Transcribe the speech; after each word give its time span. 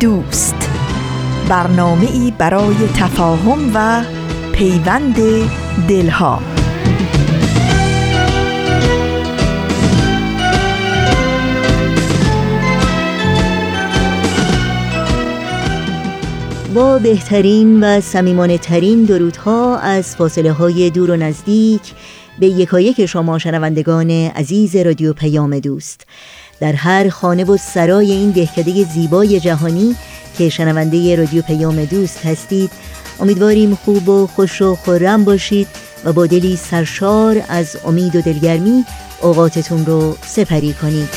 دوست. 0.00 0.70
برنامه 1.48 2.10
ای 2.12 2.32
برای 2.38 2.74
تفاهم 2.96 3.70
و 3.74 4.04
پیوند 4.52 5.16
دلها. 5.88 6.42
با 16.74 16.98
بهترین 16.98 17.84
و 17.84 18.00
سمیمانه 18.00 18.58
ترین 18.58 19.04
درودها 19.04 19.78
از 19.78 20.16
فاصله 20.16 20.52
های 20.52 20.90
دور 20.90 21.10
و 21.10 21.16
نزدیک 21.16 21.82
به 22.38 22.46
یکایک 22.46 23.06
شما 23.06 23.38
شنوندگان 23.38 24.10
عزیز 24.10 24.76
رادیو 24.76 25.12
پیام 25.12 25.58
دوست. 25.58 26.06
در 26.60 26.72
هر 26.72 27.08
خانه 27.08 27.44
و 27.44 27.56
سرای 27.56 28.12
این 28.12 28.30
دهکده 28.30 28.84
زیبای 28.84 29.40
جهانی 29.40 29.96
که 30.38 30.48
شنونده 30.48 31.16
رادیو 31.16 31.42
پیام 31.42 31.84
دوست 31.84 32.26
هستید 32.26 32.70
امیدواریم 33.20 33.74
خوب 33.74 34.08
و 34.08 34.26
خوش 34.26 34.62
و 34.62 34.74
خورم 34.74 35.24
باشید 35.24 35.68
و 36.04 36.12
با 36.12 36.26
دلی 36.26 36.56
سرشار 36.56 37.42
از 37.48 37.76
امید 37.84 38.16
و 38.16 38.20
دلگرمی 38.20 38.84
اوقاتتون 39.22 39.86
رو 39.86 40.16
سپری 40.26 40.72
کنید. 40.72 41.08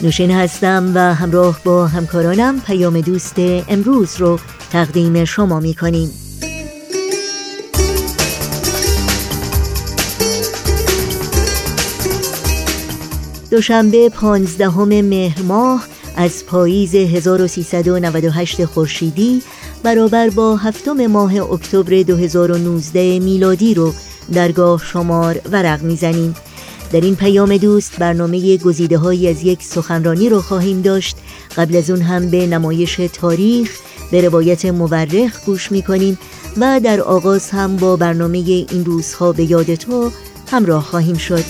نوشین 0.00 0.30
هستم 0.30 0.92
و 0.94 1.14
همراه 1.14 1.60
با 1.64 1.86
همکارانم 1.86 2.60
پیام 2.60 3.00
دوست 3.00 3.34
امروز 3.68 4.16
رو 4.16 4.38
تقدیم 4.72 5.24
شما 5.24 5.60
می 5.60 5.74
کنیم 5.74 6.23
دوشنبه 13.54 14.08
پانزدهم 14.08 15.00
مهر 15.00 15.42
ماه 15.42 15.86
از 16.16 16.46
پاییز 16.46 16.94
1398 16.94 18.64
خورشیدی 18.64 19.42
برابر 19.82 20.30
با 20.30 20.56
هفتم 20.56 21.06
ماه 21.06 21.52
اکتبر 21.52 22.02
2019 22.02 23.18
میلادی 23.18 23.74
رو 23.74 23.94
درگاه 24.32 24.82
شمار 24.84 25.40
ورق 25.52 25.82
می‌زنیم. 25.82 26.34
در 26.92 27.00
این 27.00 27.16
پیام 27.16 27.56
دوست 27.56 27.98
برنامه 27.98 28.56
گزیده 28.56 28.98
های 28.98 29.30
از 29.30 29.42
یک 29.42 29.62
سخنرانی 29.62 30.28
رو 30.28 30.40
خواهیم 30.40 30.82
داشت. 30.82 31.16
قبل 31.56 31.76
از 31.76 31.90
اون 31.90 32.00
هم 32.00 32.30
به 32.30 32.46
نمایش 32.46 33.00
تاریخ 33.12 33.70
به 34.10 34.20
روایت 34.20 34.64
مورخ 34.64 35.44
گوش 35.46 35.72
می‌کنیم 35.72 36.18
و 36.56 36.80
در 36.84 37.00
آغاز 37.00 37.50
هم 37.50 37.76
با 37.76 37.96
برنامه 37.96 38.38
این 38.38 38.84
روزها 38.84 39.32
به 39.32 39.50
یاد 39.50 39.74
تو 39.74 40.10
همراه 40.50 40.82
خواهیم 40.82 41.16
شد. 41.16 41.44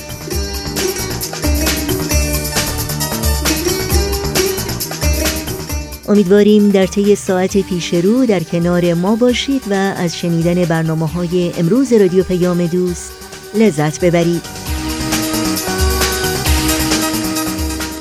امیدواریم 6.09 6.71
در 6.71 6.87
طی 6.87 7.15
ساعت 7.15 7.59
پیش 7.59 7.95
رو 7.95 8.27
در 8.27 8.41
کنار 8.41 8.95
ما 8.95 9.17
باشید 9.17 9.63
و 9.71 9.75
از 9.75 10.19
شنیدن 10.19 10.65
برنامه 10.65 11.07
های 11.07 11.53
امروز 11.59 11.93
رادیو 11.93 12.25
پیام 12.25 12.67
دوست 12.67 13.13
لذت 13.55 14.05
ببرید. 14.05 14.43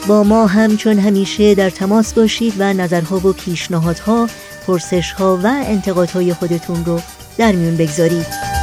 با 0.08 0.24
ما 0.24 0.48
همچون 0.48 1.00
همیشه 1.00 1.56
در 1.56 1.70
تماس 1.70 2.14
باشید 2.14 2.54
و 2.58 2.74
نظرها 2.74 3.18
و 3.18 3.34
پیشنهادها، 3.34 4.28
پرسشها 4.68 5.40
و 5.44 5.48
انتقادهای 5.48 6.34
خودتون 6.34 6.86
رو 6.86 7.00
در 7.38 7.52
میون 7.52 7.78
بگذارید. 7.78 8.54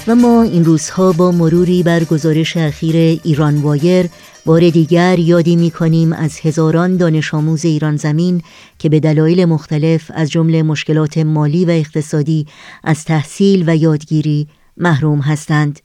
و 0.08 0.16
ما 0.16 0.42
این 0.44 0.66
روزها 0.66 1.12
با 1.12 1.32
مروری 1.32 1.84
بر 1.84 2.04
گزارش 2.04 2.58
اخیر 2.58 3.20
ایران 3.24 3.58
وایر 3.58 4.10
بار 4.46 4.70
دیگر 4.70 5.20
یادی 5.20 5.56
می 5.56 5.72
کنیم 5.72 6.14
از 6.14 6.40
هزاران 6.40 6.98
دانش 6.98 7.34
آموز 7.34 7.66
ایران 7.66 7.96
زمین 7.96 8.42
که 8.80 8.90
به 8.90 9.00
دلایل 9.00 9.46
مختلف 9.46 10.12
از 10.14 10.32
جمله 10.32 10.64
مشکلات 10.64 11.18
مالی 11.18 11.66
و 11.66 11.70
اقتصادی 11.70 12.48
از 12.84 13.06
تحصیل 13.06 13.64
و 13.70 13.76
یادگیری 13.76 14.48
محروم 14.78 15.20
هستند. 15.20 15.80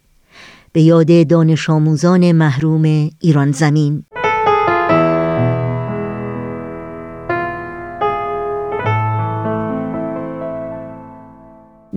به 0.72 0.82
یاد 0.82 1.28
دانش 1.28 1.70
آموزان 1.70 2.32
محروم 2.32 3.10
ایران 3.20 3.52
زمین. 3.52 4.04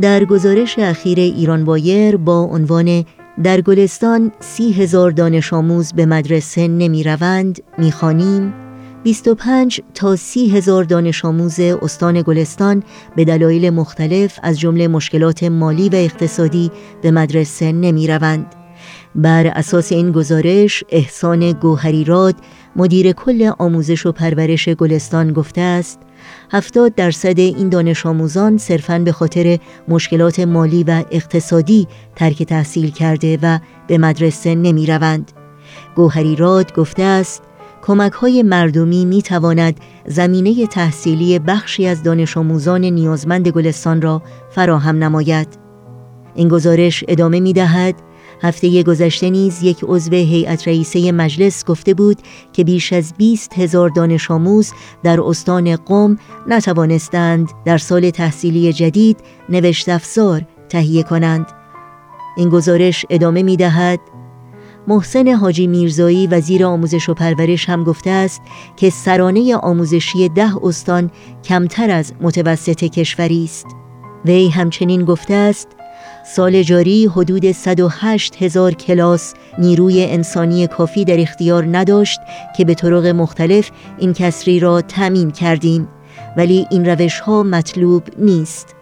در 0.02 0.26
گزارش 0.26 0.80
اخیر 0.80 1.20
ایران 1.20 1.64
وایر 1.64 2.18
با 2.18 2.40
عنوان 2.40 3.06
در 3.44 3.62
گلستان 3.62 4.32
سی 4.40 4.72
هزار 4.72 5.12
دانش 5.12 5.54
آموز 5.54 5.94
به 5.94 6.06
مدرسه 6.06 6.68
نمی 6.68 7.04
روند 7.04 7.60
می 7.78 7.92
خانیم 7.92 8.54
25 9.04 9.82
تا 9.94 10.16
سی 10.16 10.50
هزار 10.50 10.84
دانش 10.84 11.26
آموز 11.26 11.60
استان 11.60 12.22
گلستان 12.22 12.84
به 13.16 13.26
دلایل 13.26 13.70
مختلف 13.70 14.40
از 14.44 14.60
جمله 14.60 14.88
مشکلات 14.88 15.44
مالی 15.44 15.90
و 15.90 15.96
اقتصادی 15.96 16.72
به 17.02 17.12
مدرسه 17.12 17.72
نمی 17.72 18.08
روند. 18.08 18.56
بر 19.16 19.48
اساس 19.48 19.92
این 19.92 20.12
گزارش 20.12 20.84
احسان 20.90 21.52
گوهریراد 21.52 22.36
مدیر 22.76 23.12
کل 23.12 23.52
آموزش 23.60 24.06
و 24.06 24.12
پرورش 24.12 24.70
گلستان 24.70 25.34
گفته 25.34 25.62
است 25.62 26.00
هفتاد 26.52 26.96
درصد 26.96 27.40
این 27.40 27.70
دانش 27.70 28.06
آموزان 28.06 28.58
صرفاً 28.58 29.00
به 29.00 29.12
خاطر 29.12 29.60
مشکلات 29.88 30.40
مالی 30.40 30.84
و 30.84 31.04
اقتصادی 31.12 31.88
ترک 32.16 32.44
تحصیل 32.44 32.92
کرده 32.92 33.40
و 33.42 33.60
به 33.88 33.98
مدرسه 33.98 34.56
نمی 34.56 34.86
روند. 34.86 35.32
گوهری 35.96 36.36
راد 36.36 36.76
گفته 36.76 37.04
است 37.04 37.44
کمک 37.82 38.12
های 38.12 38.44
مردمی 38.44 39.06
می 39.06 39.22
تواند 39.22 39.80
زمینه 40.08 40.68
تحصیلی 40.68 41.40
بخشی 41.40 41.88
از 41.88 42.04
دانش 42.04 42.38
آموزان 42.38 42.86
نیازمند 42.86 43.48
گلستان 43.48 44.02
را 44.02 44.22
فراهم 44.50 45.04
نماید. 45.04 45.48
این 46.36 46.48
گزارش 46.48 47.04
ادامه 47.08 47.40
می 47.40 47.54
دهد 47.54 47.96
هفته 48.42 48.84
گذشته 48.84 49.30
نیز 49.30 49.64
یک 49.64 49.80
عضو 49.84 50.12
هیئت 50.12 50.68
رئیسه 50.68 51.12
مجلس 51.12 51.66
گفته 51.66 51.94
بود 51.94 52.18
که 52.54 52.64
بیش 52.64 52.94
از 52.94 53.14
20 53.18 53.60
هزار 53.60 53.90
دانش 53.90 54.32
آموز 54.32 54.72
در 55.04 55.22
استان 55.22 55.76
قم 55.76 56.18
نتوانستند 56.48 57.50
در 57.66 57.78
سال 57.78 58.10
تحصیلی 58.10 58.74
جدید 58.74 59.18
نوشت 59.50 59.90
افزار 59.90 60.42
تهیه 60.70 61.04
کنند. 61.04 61.46
این 62.38 62.50
گزارش 62.50 63.06
ادامه 63.10 63.44
می 63.44 63.58
دهد 63.58 64.00
محسن 64.88 65.28
حاجی 65.28 65.68
میرزایی 65.68 66.28
وزیر 66.28 66.66
آموزش 66.66 67.10
و 67.10 67.14
پرورش 67.14 67.70
هم 67.70 67.84
گفته 67.84 68.10
است 68.10 68.42
که 68.76 68.90
سرانه 68.90 69.56
آموزشی 69.56 70.30
ده 70.30 70.58
استان 70.64 71.12
کمتر 71.44 71.90
از 71.92 72.14
متوسط 72.22 72.84
کشوری 72.84 73.44
است. 73.44 73.66
وی 74.26 74.50
همچنین 74.50 75.06
گفته 75.06 75.34
است 75.34 75.68
سال 76.36 76.64
جاری 76.64 77.06
حدود 77.06 77.52
108 77.52 78.44
هزار 78.44 78.74
کلاس 78.74 79.34
نیروی 79.60 80.04
انسانی 80.04 80.68
کافی 80.68 81.06
در 81.06 81.20
اختیار 81.20 81.78
نداشت 81.78 82.20
که 82.58 82.66
به 82.66 82.74
طرق 82.74 83.06
مختلف 83.06 83.72
این 83.98 84.14
کسری 84.14 84.60
را 84.60 84.82
تأمین 84.82 85.32
کردیم 85.32 85.88
ولی 86.38 86.68
این 86.72 86.86
روش 86.86 87.20
ها 87.20 87.44
مطلوب 87.44 88.04
نیست. 88.18 88.76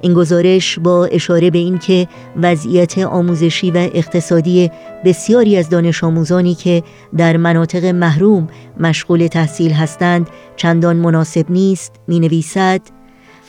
این 0.00 0.14
گزارش 0.14 0.78
با 0.78 1.04
اشاره 1.04 1.50
به 1.50 1.58
اینکه 1.58 2.08
وضعیت 2.42 2.98
آموزشی 2.98 3.70
و 3.70 3.76
اقتصادی 3.76 4.70
بسیاری 5.04 5.56
از 5.56 5.68
دانش 5.68 6.04
آموزانی 6.04 6.54
که 6.54 6.82
در 7.16 7.36
مناطق 7.36 7.84
محروم 7.84 8.48
مشغول 8.80 9.26
تحصیل 9.26 9.72
هستند 9.72 10.30
چندان 10.56 10.96
مناسب 10.96 11.50
نیست 11.50 11.92
می 12.08 12.20
نویسد 12.20 12.80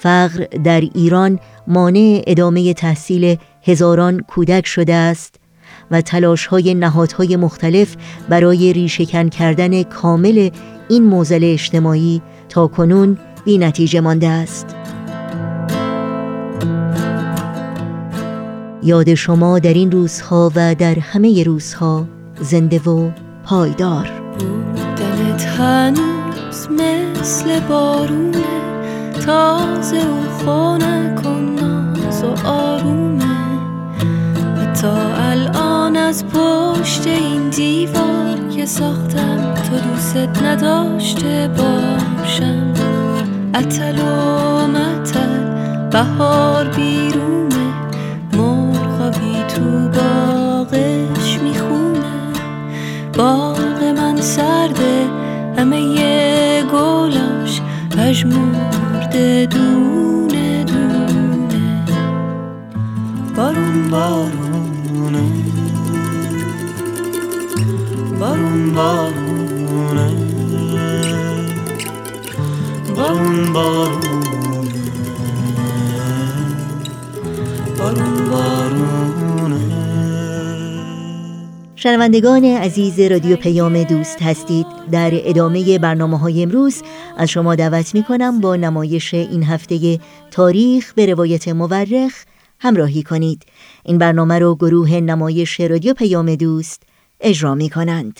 فقر 0.03 0.45
در 0.63 0.81
ایران 0.81 1.39
مانع 1.67 2.23
ادامه 2.27 2.73
تحصیل 2.73 3.37
هزاران 3.61 4.19
کودک 4.19 4.67
شده 4.67 4.93
است 4.93 5.35
و 5.91 6.01
تلاش 6.01 6.45
های 6.45 6.73
نهادهای 6.73 7.35
مختلف 7.35 7.95
برای 8.29 8.73
ریشهکن 8.73 9.29
کردن 9.29 9.83
کامل 9.83 10.49
این 10.89 11.03
موزل 11.03 11.39
اجتماعی 11.43 12.21
تا 12.49 12.67
کنون 12.67 13.17
بی 13.45 13.57
نتیجه 13.57 14.01
مانده 14.01 14.27
است. 14.27 14.75
یاد 18.83 19.13
شما 19.13 19.59
در 19.59 19.73
این 19.73 19.91
روزها 19.91 20.51
و 20.55 20.75
در 20.75 20.99
همه 20.99 21.43
روزها 21.43 22.07
زنده 22.41 22.79
و 22.79 23.11
پایدار 23.45 24.11
دلت 24.97 25.45
هنوز 25.45 26.67
مثل 26.71 27.59
بارونه 27.59 28.72
تازه 29.25 29.97
و 29.97 30.43
خونه 30.43 31.15
کن 31.23 31.55
ناز 31.61 32.23
و 32.23 32.47
آرومه. 32.47 33.23
تا 34.81 34.93
الان 35.15 35.97
از 35.97 36.25
پشت 36.25 37.07
این 37.07 37.49
دیوار 37.49 38.37
که 38.55 38.65
ساختم 38.65 39.53
تو 39.53 39.89
دوست 39.89 40.43
نداشته 40.43 41.49
باشم. 41.57 42.73
اتل 43.55 43.99
و 43.99 44.67
متل 44.67 45.43
بهار 45.91 46.67
بیرونه. 46.67 47.73
مرغابی 48.33 49.43
تو 49.47 49.89
باغش 49.89 51.39
می‌خونه. 51.43 52.13
باغ 53.17 53.83
من 53.83 54.21
سرده 54.21 55.05
همه 55.57 56.63
گلاش 56.63 57.61
پژمرده 59.13 59.45
دونه 59.45 60.63
دونه. 60.63 61.85
بارون 63.35 63.89
بارونه. 63.91 65.23
بارون 68.19 68.73
بارونه. 68.73 70.07
بارون 72.95 73.53
بارونه. 73.53 74.02
شنوندگان 81.83 82.45
عزیز 82.45 82.99
رادیو 82.99 83.35
پیام 83.35 83.83
دوست 83.83 84.21
هستید. 84.21 84.65
در 84.91 85.11
ادامه 85.13 85.79
برنامه 85.79 86.19
های 86.19 86.43
امروز 86.43 86.81
از 87.17 87.29
شما 87.29 87.55
دعوت 87.55 87.95
می 87.95 88.03
کنم 88.03 88.41
با 88.41 88.55
نمایش 88.55 89.13
این 89.13 89.43
هفته 89.43 89.99
تاریخ 90.31 90.93
به 90.93 91.05
روایت 91.05 91.47
مورخ 91.47 92.25
همراهی 92.59 93.03
کنید. 93.03 93.43
این 93.85 93.97
برنامه 93.97 94.39
رو 94.39 94.55
گروه 94.55 94.91
نمایش 94.93 95.59
رادیو 95.59 95.93
پیام 95.93 96.35
دوست 96.35 96.83
اجرا 97.21 97.55
می 97.55 97.69
کنند 97.69 98.19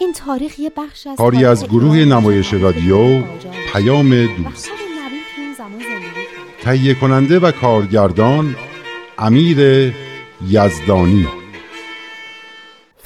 این 0.00 0.12
تاریخ 0.12 0.58
یه 0.58 0.70
بخش 0.76 1.06
از 1.06 1.16
کاری 1.16 1.44
از 1.44 1.68
گروه 1.68 1.96
نمایش. 1.96 2.54
رادیو 2.54 3.22
پیام 3.72 4.26
دوست. 4.26 4.70
تهیه 6.62 6.94
کننده 6.94 7.38
و 7.38 7.50
کارگردان 7.50 8.56
امیر 9.18 9.92
یزدانی 10.48 11.28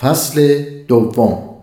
فصل 0.01 0.65
دوم 0.89 1.55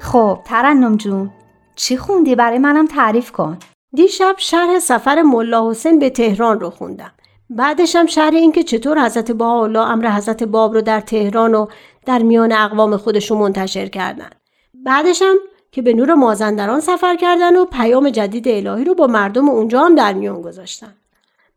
خب 0.00 0.40
ترنم 0.44 0.96
جون 0.96 1.30
چی 1.76 1.96
خوندی 1.96 2.34
برای 2.34 2.58
منم 2.58 2.86
تعریف 2.86 3.32
کن 3.32 3.58
دیشب 3.96 4.34
شرح 4.38 4.78
سفر 4.78 5.22
ملا 5.22 5.70
حسین 5.70 5.98
به 5.98 6.10
تهران 6.10 6.60
رو 6.60 6.70
خوندم. 6.70 7.12
بعدش 7.50 7.96
هم 7.96 8.06
شرح 8.06 8.34
این 8.34 8.52
که 8.52 8.62
چطور 8.62 9.04
حضرت 9.06 9.32
بهاءالله 9.32 9.80
امر 9.80 10.10
حضرت 10.10 10.42
باب 10.42 10.74
رو 10.74 10.80
در 10.80 11.00
تهران 11.00 11.54
و 11.54 11.66
در 12.06 12.18
میان 12.18 12.52
اقوام 12.52 12.96
خودشون 12.96 13.38
منتشر 13.38 13.86
کردن. 13.86 14.30
بعدش 14.74 15.22
هم 15.22 15.36
که 15.72 15.82
به 15.82 15.92
نور 15.92 16.14
مازندران 16.14 16.80
سفر 16.80 17.16
کردن 17.16 17.56
و 17.56 17.64
پیام 17.64 18.10
جدید 18.10 18.48
الهی 18.48 18.84
رو 18.84 18.94
با 18.94 19.06
مردم 19.06 19.48
اونجا 19.48 19.80
هم 19.80 19.94
در 19.94 20.12
میان 20.12 20.42
گذاشتن. 20.42 20.94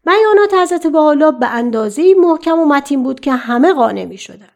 بیانات 0.05 0.53
حضرت 0.53 0.87
بهاءالله 0.87 1.31
به 1.31 1.47
اندازه 1.47 2.13
محکم 2.17 2.59
و 2.59 2.65
متین 2.65 3.03
بود 3.03 3.19
که 3.19 3.31
همه 3.31 3.73
قانع 3.73 4.05
می 4.05 4.17
شدن. 4.17 4.49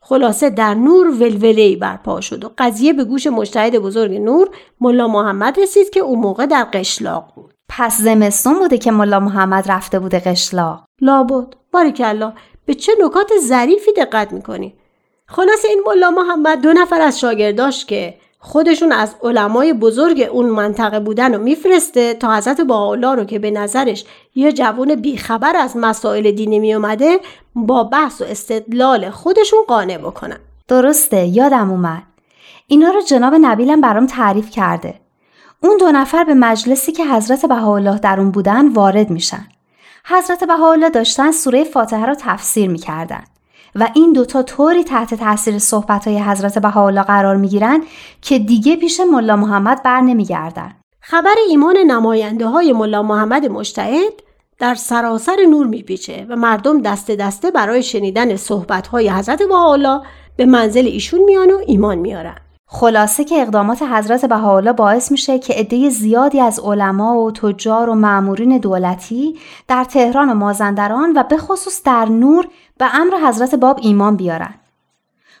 خلاصه 0.00 0.50
در 0.50 0.74
نور 0.74 1.06
ولوله‌ای 1.06 1.76
برپا 1.76 2.20
شد 2.20 2.44
و 2.44 2.50
قضیه 2.58 2.92
به 2.92 3.04
گوش 3.04 3.26
مجتهد 3.26 3.78
بزرگ 3.78 4.12
نور 4.12 4.48
ملا 4.80 5.08
محمد 5.08 5.60
رسید 5.60 5.90
که 5.90 6.00
اون 6.00 6.18
موقع 6.18 6.46
در 6.46 6.66
قشلاق 6.72 7.32
بود. 7.34 7.55
پس 7.68 8.00
زمستون 8.00 8.58
بوده 8.58 8.78
که 8.78 8.90
ملا 8.90 9.20
محمد 9.20 9.70
رفته 9.72 9.98
بوده 9.98 10.18
قشلاق 10.18 10.84
لابد. 11.00 11.46
باریکلا 11.72 12.32
به 12.66 12.74
چه 12.74 12.92
نکات 13.00 13.30
ظریفی 13.40 13.92
دقت 13.92 14.32
می‌کنی؟ 14.32 14.74
خلاص 15.26 15.64
این 15.64 15.82
ملا 15.86 16.10
محمد 16.10 16.60
دو 16.60 16.72
نفر 16.72 17.00
از 17.00 17.20
شاگرداش 17.20 17.84
که 17.84 18.14
خودشون 18.38 18.92
از 18.92 19.14
علمای 19.22 19.72
بزرگ 19.72 20.28
اون 20.32 20.46
منطقه 20.46 21.00
بودن 21.00 21.34
و 21.34 21.38
میفرسته 21.38 22.14
تا 22.14 22.36
حضرت 22.36 22.60
بهاءالله 22.60 23.14
رو 23.14 23.24
که 23.24 23.38
به 23.38 23.50
نظرش 23.50 24.04
یه 24.34 24.52
جوان 24.52 24.94
بیخبر 24.94 25.56
از 25.56 25.76
مسائل 25.76 26.30
دینی 26.30 26.58
میومده 26.58 27.20
با 27.54 27.84
بحث 27.84 28.20
و 28.20 28.24
استدلال 28.24 29.10
خودشون 29.10 29.58
قانع 29.68 29.98
بکنن. 29.98 30.38
درسته 30.68 31.26
یادم 31.26 31.70
اومد. 31.70 32.02
اینا 32.66 32.90
رو 32.90 33.00
جناب 33.00 33.34
نبیلم 33.34 33.80
برام 33.80 34.06
تعریف 34.06 34.50
کرده. 34.50 34.94
اون 35.62 35.76
دو 35.76 35.92
نفر 35.92 36.24
به 36.24 36.34
مجلسی 36.34 36.92
که 36.92 37.06
حضرت 37.06 37.46
بهاءالله 37.46 37.98
در 37.98 38.20
اون 38.20 38.30
بودن 38.30 38.68
وارد 38.68 39.10
میشن 39.10 39.46
حضرت 40.04 40.44
بهاءالله 40.44 40.90
داشتن 40.90 41.30
سوره 41.30 41.64
فاتحه 41.64 42.06
رو 42.06 42.14
تفسیر 42.18 42.70
می‌کردن 42.70 43.24
و 43.74 43.88
این 43.94 44.12
دوتا 44.12 44.42
طوری 44.42 44.84
تحت 44.84 45.14
تاثیر 45.14 45.58
صحبتهای 45.58 46.18
حضرت 46.18 46.58
بهاءالله 46.58 47.02
قرار 47.02 47.36
می‌گیرن 47.36 47.82
که 48.22 48.38
دیگه 48.38 48.76
پیش 48.76 49.00
ملا 49.00 49.36
محمد 49.36 49.82
بر 49.82 50.00
نمیگردن 50.00 50.72
خبر 51.00 51.34
ایمان 51.48 51.76
نماینده 51.76 52.46
های 52.46 52.72
ملا 52.72 53.02
محمد 53.02 53.46
مجتهد 53.46 54.12
در 54.58 54.74
سراسر 54.74 55.36
نور 55.50 55.66
میپیچه 55.66 56.26
و 56.28 56.36
مردم 56.36 56.82
دسته 56.82 57.16
دسته 57.16 57.50
برای 57.50 57.82
شنیدن 57.82 58.36
صحبت 58.36 58.86
های 58.86 59.08
حضرت 59.08 59.42
بهاءالله 59.42 60.02
به 60.36 60.46
منزل 60.46 60.86
ایشون 60.86 61.20
میان 61.20 61.50
و 61.50 61.60
ایمان 61.66 61.98
میارن. 61.98 62.36
خلاصه 62.68 63.24
که 63.24 63.42
اقدامات 63.42 63.82
حضرت 63.82 64.24
بهاءالله 64.24 64.72
باعث 64.72 65.10
میشه 65.10 65.38
که 65.38 65.54
عده 65.54 65.90
زیادی 65.90 66.40
از 66.40 66.60
علما 66.60 67.18
و 67.18 67.30
تجار 67.30 67.88
و 67.88 67.94
معمورین 67.94 68.58
دولتی 68.58 69.38
در 69.68 69.84
تهران 69.84 70.30
و 70.30 70.34
مازندران 70.34 71.12
و 71.16 71.22
به 71.22 71.36
خصوص 71.36 71.82
در 71.84 72.04
نور 72.04 72.48
به 72.78 72.94
امر 72.94 73.28
حضرت 73.28 73.54
باب 73.54 73.78
ایمان 73.82 74.16
بیارن. 74.16 74.54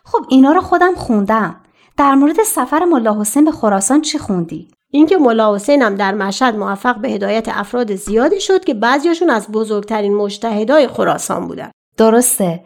خب 0.04 0.24
اینا 0.28 0.52
رو 0.52 0.60
خودم 0.60 0.94
خوندم. 0.94 1.56
در 1.96 2.14
مورد 2.14 2.42
سفر 2.42 2.84
ملا 2.84 3.20
حسین 3.20 3.44
به 3.44 3.50
خراسان 3.50 4.00
چی 4.00 4.18
خوندی؟ 4.18 4.68
اینکه 4.90 5.16
ملا 5.16 5.54
حسین 5.54 5.82
هم 5.82 5.94
در 5.94 6.14
مشهد 6.14 6.56
موفق 6.56 6.96
به 6.96 7.08
هدایت 7.08 7.48
افراد 7.48 7.94
زیادی 7.94 8.40
شد 8.40 8.64
که 8.64 8.74
بعضیاشون 8.74 9.30
از 9.30 9.48
بزرگترین 9.48 10.14
مجتهدای 10.14 10.88
خراسان 10.88 11.48
بودن. 11.48 11.70
درسته. 11.96 12.64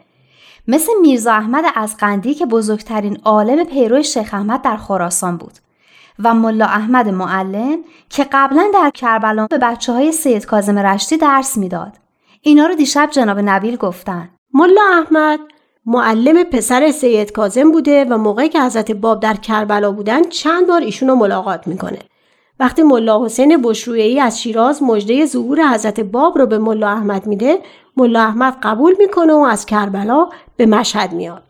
مثل 0.71 0.91
میرزا 1.01 1.31
احمد 1.31 1.65
از 1.75 1.97
قندی 1.97 2.33
که 2.33 2.45
بزرگترین 2.45 3.17
عالم 3.25 3.63
پیرو 3.63 4.03
شیخ 4.03 4.33
احمد 4.33 4.61
در 4.61 4.77
خراسان 4.77 5.37
بود 5.37 5.53
و 6.23 6.33
ملا 6.33 6.65
احمد 6.65 7.09
معلم 7.09 7.77
که 8.09 8.27
قبلا 8.31 8.71
در 8.73 8.89
کربلا 8.93 9.47
به 9.47 9.57
بچه 9.57 9.93
های 9.93 10.11
سید 10.11 10.45
کازم 10.45 10.79
رشتی 10.79 11.17
درس 11.17 11.57
می‌داد. 11.57 11.93
اینا 12.41 12.65
رو 12.65 12.75
دیشب 12.75 13.09
جناب 13.11 13.39
نبیل 13.39 13.75
گفتن. 13.75 14.29
ملا 14.53 14.81
احمد 14.91 15.39
معلم 15.85 16.43
پسر 16.43 16.91
سید 16.91 17.31
کازم 17.31 17.71
بوده 17.71 18.05
و 18.05 18.17
موقعی 18.17 18.49
که 18.49 18.61
حضرت 18.61 18.91
باب 18.91 19.19
در 19.19 19.33
کربلا 19.33 19.91
بودن 19.91 20.23
چند 20.23 20.67
بار 20.67 20.81
ایشون 20.81 21.09
رو 21.09 21.15
ملاقات 21.15 21.67
می‌کنه. 21.67 21.99
وقتی 22.59 22.83
ملا 22.83 23.25
حسین 23.25 23.61
بشرویهی 23.61 24.19
از 24.19 24.41
شیراز 24.41 24.83
مژده 24.83 25.25
ظهور 25.25 25.73
حضرت 25.73 25.99
باب 25.99 26.37
رو 26.37 26.45
به 26.45 26.57
ملا 26.57 26.89
احمد 26.89 27.27
میده 27.27 27.59
ملا 27.97 28.21
احمد 28.21 28.57
قبول 28.63 28.95
می‌کنه 28.99 29.33
و 29.33 29.39
از 29.39 29.65
کربلا 29.65 30.29
به 30.61 30.67
مشهد 30.67 31.13
میاد 31.13 31.43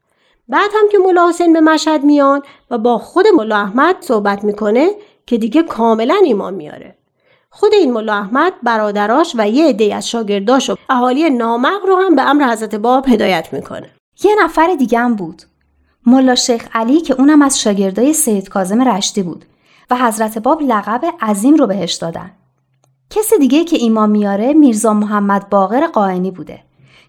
بعد 0.49 0.69
هم 0.73 0.89
که 0.91 0.97
ملا 0.97 1.29
حسین 1.29 1.53
به 1.53 1.61
مشهد 1.61 2.03
میان 2.03 2.41
و 2.69 2.77
با 2.77 2.97
خود 2.97 3.27
ملا 3.27 3.57
احمد 3.57 3.95
صحبت 3.99 4.43
می‌کنه 4.43 4.89
که 5.25 5.37
دیگه 5.37 5.63
کاملا 5.63 6.15
ایمان 6.23 6.53
میاره. 6.53 6.97
خود 7.49 7.73
این 7.73 7.93
ملا 7.93 8.13
احمد 8.13 8.53
برادراش 8.63 9.35
و 9.37 9.49
یه 9.49 9.69
عده 9.69 9.95
از 9.95 10.09
شاگرداش 10.09 10.69
و 10.69 10.75
اهالی 10.89 11.29
نامق 11.29 11.85
رو 11.85 11.95
هم 11.95 12.15
به 12.15 12.21
امر 12.21 12.51
حضرت 12.51 12.75
باب 12.75 13.07
هدایت 13.07 13.53
می‌کنه. 13.53 13.89
یه 14.23 14.35
نفر 14.43 14.75
دیگه 14.75 14.99
هم 14.99 15.15
بود. 15.15 15.41
ملا 16.05 16.35
شیخ 16.35 16.67
علی 16.73 17.01
که 17.01 17.13
اونم 17.13 17.41
از 17.41 17.61
شاگردای 17.61 18.13
سید 18.13 18.49
کازم 18.49 18.81
رشتی 18.81 19.23
بود 19.23 19.45
و 19.89 19.95
حضرت 19.95 20.37
باب 20.37 20.61
لقب 20.61 21.01
عظیم 21.21 21.55
رو 21.55 21.67
بهش 21.67 21.93
دادن. 21.93 22.31
کسی 23.09 23.37
دیگه 23.37 23.63
که 23.63 23.77
ایمان 23.77 24.09
میاره 24.09 24.53
میرزا 24.53 24.93
محمد 24.93 25.49
باقر 25.49 25.87
قائنی 25.87 26.31
بوده. 26.31 26.63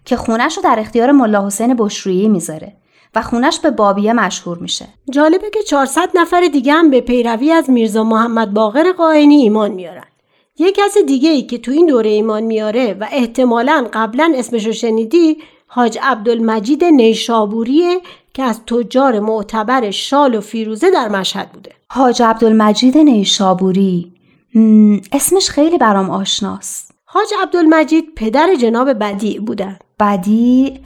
که 0.05 0.15
خونش 0.15 0.57
رو 0.57 0.63
در 0.63 0.79
اختیار 0.79 1.11
ملا 1.11 1.47
حسین 1.47 1.73
بشرویی 1.73 2.29
می‌ذاره 2.29 2.73
و 3.15 3.21
خونش 3.21 3.59
به 3.59 3.71
بابیه 3.71 4.13
مشهور 4.13 4.57
میشه. 4.57 4.87
جالبه 5.11 5.49
که 5.49 5.63
400 5.63 6.09
نفر 6.15 6.47
دیگه 6.53 6.73
هم 6.73 6.89
به 6.89 7.01
پیروی 7.01 7.51
از 7.51 7.69
میرزا 7.69 8.03
محمد 8.03 8.53
باقر 8.53 8.91
قائنی 8.91 9.35
ایمان 9.35 9.71
میارن. 9.71 10.05
یه 10.57 10.71
کس 10.71 10.97
دیگه 11.07 11.29
ای 11.29 11.41
که 11.41 11.57
تو 11.57 11.71
این 11.71 11.85
دوره 11.85 12.09
ایمان 12.09 12.43
میاره 12.43 12.97
و 12.99 13.07
احتمالا 13.11 13.87
قبلا 13.93 14.33
اسمشو 14.35 14.71
شنیدی 14.71 15.37
حاج 15.67 15.99
عبدالمجید 16.01 16.83
نیشابوریه 16.83 18.01
که 18.33 18.43
از 18.43 18.65
تجار 18.65 19.19
معتبر 19.19 19.91
شال 19.91 20.35
و 20.35 20.41
فیروزه 20.41 20.91
در 20.91 21.09
مشهد 21.09 21.51
بوده. 21.51 21.71
حاج 21.89 22.21
عبدالمجید 22.21 22.97
نیشابوری 22.97 24.13
اسمش 25.11 25.49
خیلی 25.49 25.77
برام 25.77 26.09
آشناست. 26.09 26.91
حاج 27.05 27.27
عبدالمجید 27.43 28.13
پدر 28.15 28.55
جناب 28.55 28.93
بدی 28.93 29.39
بودن. 29.39 29.79
بدی 30.03 30.79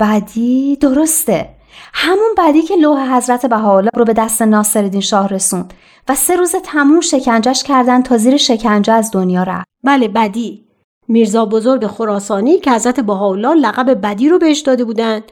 بدی 0.00 0.76
درسته. 0.76 1.48
همون 1.92 2.34
بدی 2.38 2.62
که 2.62 2.76
لوح 2.76 3.16
حضرت 3.16 3.46
بهاءالله 3.46 3.90
رو 3.94 4.04
به 4.04 4.12
دست 4.12 4.42
ناصرالدین 4.42 5.00
شاه 5.00 5.28
رسوند 5.28 5.74
و 6.08 6.14
سه 6.14 6.36
روز 6.36 6.54
تموم 6.64 7.00
شکنجش 7.00 7.62
کردن 7.62 8.02
تا 8.02 8.16
زیر 8.16 8.36
شکنجه 8.36 8.92
از 8.92 9.10
دنیا 9.10 9.42
رفت. 9.42 9.66
بله 9.84 10.08
بدی. 10.08 10.64
میرزا 11.08 11.46
بزرگ 11.46 11.86
خراسانی 11.86 12.58
که 12.58 12.72
حضرت 12.72 13.00
بهاءالله 13.00 13.54
لقب 13.54 14.00
بدی 14.00 14.28
رو 14.28 14.38
بهش 14.38 14.60
داده 14.60 14.84
بودند 14.84 15.24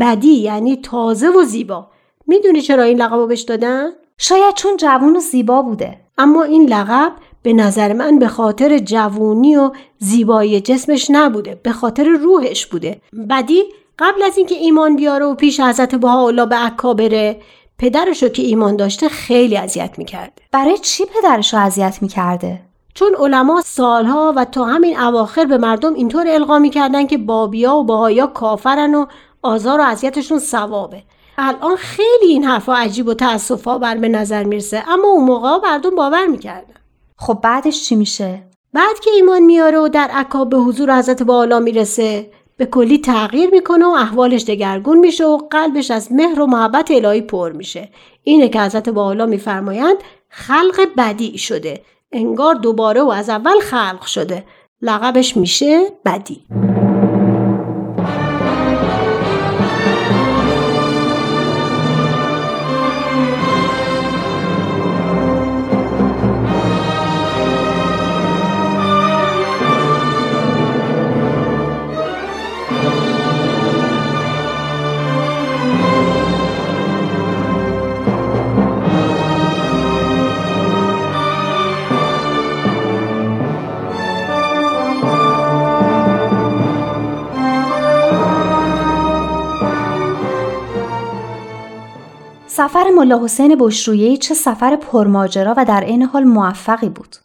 بدی 0.00 0.34
یعنی 0.34 0.76
تازه 0.76 1.28
و 1.28 1.42
زیبا. 1.42 1.86
می‌دونی 2.26 2.62
چرا 2.62 2.82
این 2.82 3.02
لقب 3.02 3.14
رو 3.14 3.26
بهش 3.26 3.40
دادن؟ 3.40 3.90
شاید 4.18 4.54
چون 4.54 4.76
جوون 4.76 5.16
و 5.16 5.20
زیبا 5.20 5.62
بوده. 5.62 6.00
اما 6.18 6.42
این 6.42 6.68
لقب 6.68 7.12
به 7.42 7.52
نظر 7.52 7.92
من 7.92 8.18
به 8.18 8.28
خاطر 8.28 8.78
جوونی 8.78 9.56
و 9.56 9.70
زیبایی 9.98 10.60
جسمش 10.60 11.06
نبوده 11.10 11.60
به 11.62 11.72
خاطر 11.72 12.04
روحش 12.04 12.66
بوده. 12.66 13.00
بدی 13.30 13.62
قبل 13.98 14.22
از 14.22 14.38
اینکه 14.38 14.54
ایمان 14.54 14.96
بیاره 14.96 15.26
و 15.26 15.34
پیش 15.34 15.60
حضرت 15.60 15.94
بهاءالله 15.94 16.46
به 16.46 16.56
عکا 16.56 16.94
بره 16.94 17.40
پدرشو 17.78 18.28
که 18.28 18.42
ایمان 18.42 18.76
داشته 18.76 19.08
خیلی 19.08 19.56
اذیت 19.56 19.94
می‌کرده 19.98 20.42
برای 20.52 20.78
چی 20.78 21.04
پدرشو 21.04 21.56
اذیت 21.56 21.98
می‌کرده؟ 22.02 22.60
چون 22.94 23.14
علما 23.18 23.62
سالها 23.64 24.32
و 24.36 24.44
تا 24.44 24.64
همین 24.64 25.00
اواخر 25.00 25.44
به 25.44 25.58
مردم 25.58 25.94
اینطور 25.94 26.28
القا 26.28 26.58
می‌کردن 26.58 27.06
که 27.06 27.18
بابیا 27.18 27.76
و 27.76 27.84
باهایا 27.84 28.26
کافرن 28.26 28.94
و 28.94 29.06
آزار 29.42 29.80
و 29.80 29.82
اذیتشون 29.82 30.38
ثوابه. 30.38 31.02
الان 31.38 31.76
خیلی 31.76 32.32
این 32.32 32.44
حرفا 32.44 32.74
عجیب 32.74 33.08
و 33.08 33.14
تاسفا 33.14 33.78
بر 33.78 33.96
به 33.96 34.08
نظر 34.08 34.44
می‌رسه 34.44 34.84
اما 34.88 35.08
اون 35.08 35.24
موقع 35.24 35.68
مردم 35.68 35.90
باور 35.90 36.26
می‌کردن. 36.26 36.74
خب 37.20 37.38
بعدش 37.42 37.84
چی 37.84 37.96
میشه؟ 37.96 38.42
بعد 38.72 39.00
که 39.00 39.10
ایمان 39.10 39.42
میاره 39.42 39.78
و 39.78 39.88
در 39.88 40.10
عکاب 40.12 40.48
به 40.50 40.56
حضور 40.56 40.98
حضرت 40.98 41.22
بالا 41.22 41.58
می‌رسه 41.58 42.30
به 42.56 42.66
کلی 42.66 42.98
تغییر 42.98 43.50
می‌کنه 43.50 43.86
و 43.86 43.88
احوالش 43.88 44.44
دگرگون 44.44 44.98
میشه 44.98 45.24
و 45.24 45.36
قلبش 45.36 45.90
از 45.90 46.12
مهر 46.12 46.40
و 46.40 46.46
محبت 46.46 46.90
الهی 46.90 47.20
پر 47.20 47.52
میشه. 47.52 47.88
اینه 48.22 48.48
که 48.48 48.60
حضرت 48.60 48.88
بالا 48.88 49.26
میفرمایند 49.26 49.96
خلق 50.28 50.88
بدی 50.96 51.38
شده. 51.38 51.82
انگار 52.12 52.54
دوباره 52.54 53.02
و 53.02 53.10
از 53.10 53.28
اول 53.28 53.60
خلق 53.60 54.02
شده. 54.06 54.44
لقبش 54.82 55.36
میشه 55.36 55.86
بدی. 56.04 56.69
سفر 92.60 92.90
ملا 92.96 93.24
حسین 93.24 93.56
بشرویهی 93.60 94.16
چه 94.16 94.34
سفر 94.34 94.76
پرماجرا 94.76 95.54
و 95.56 95.64
در 95.64 95.80
عین 95.80 96.02
حال 96.02 96.24
موفقی 96.24 96.88
بود. 96.88 97.16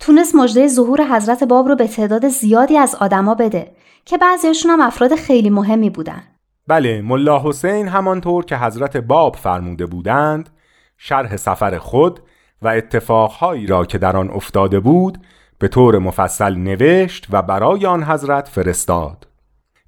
تونست 0.00 0.34
مژده 0.34 0.68
ظهور 0.68 1.16
حضرت 1.16 1.44
باب 1.44 1.68
رو 1.68 1.76
به 1.76 1.86
تعداد 1.86 2.28
زیادی 2.28 2.78
از 2.78 2.94
آدما 2.94 3.34
بده 3.34 3.72
که 4.04 4.18
بعضیشون 4.18 4.70
هم 4.70 4.80
افراد 4.80 5.14
خیلی 5.14 5.50
مهمی 5.50 5.90
بودن. 5.90 6.22
بله 6.66 7.02
ملا 7.02 7.42
حسین 7.48 7.88
همانطور 7.88 8.44
که 8.44 8.56
حضرت 8.56 8.96
باب 8.96 9.36
فرموده 9.36 9.86
بودند 9.86 10.50
شرح 10.98 11.36
سفر 11.36 11.78
خود 11.78 12.20
و 12.62 12.68
اتفاقهایی 12.68 13.66
را 13.66 13.84
که 13.84 13.98
در 13.98 14.16
آن 14.16 14.30
افتاده 14.30 14.80
بود 14.80 15.18
به 15.58 15.68
طور 15.68 15.98
مفصل 15.98 16.54
نوشت 16.54 17.26
و 17.30 17.42
برای 17.42 17.86
آن 17.86 18.02
حضرت 18.02 18.48
فرستاد 18.48 19.26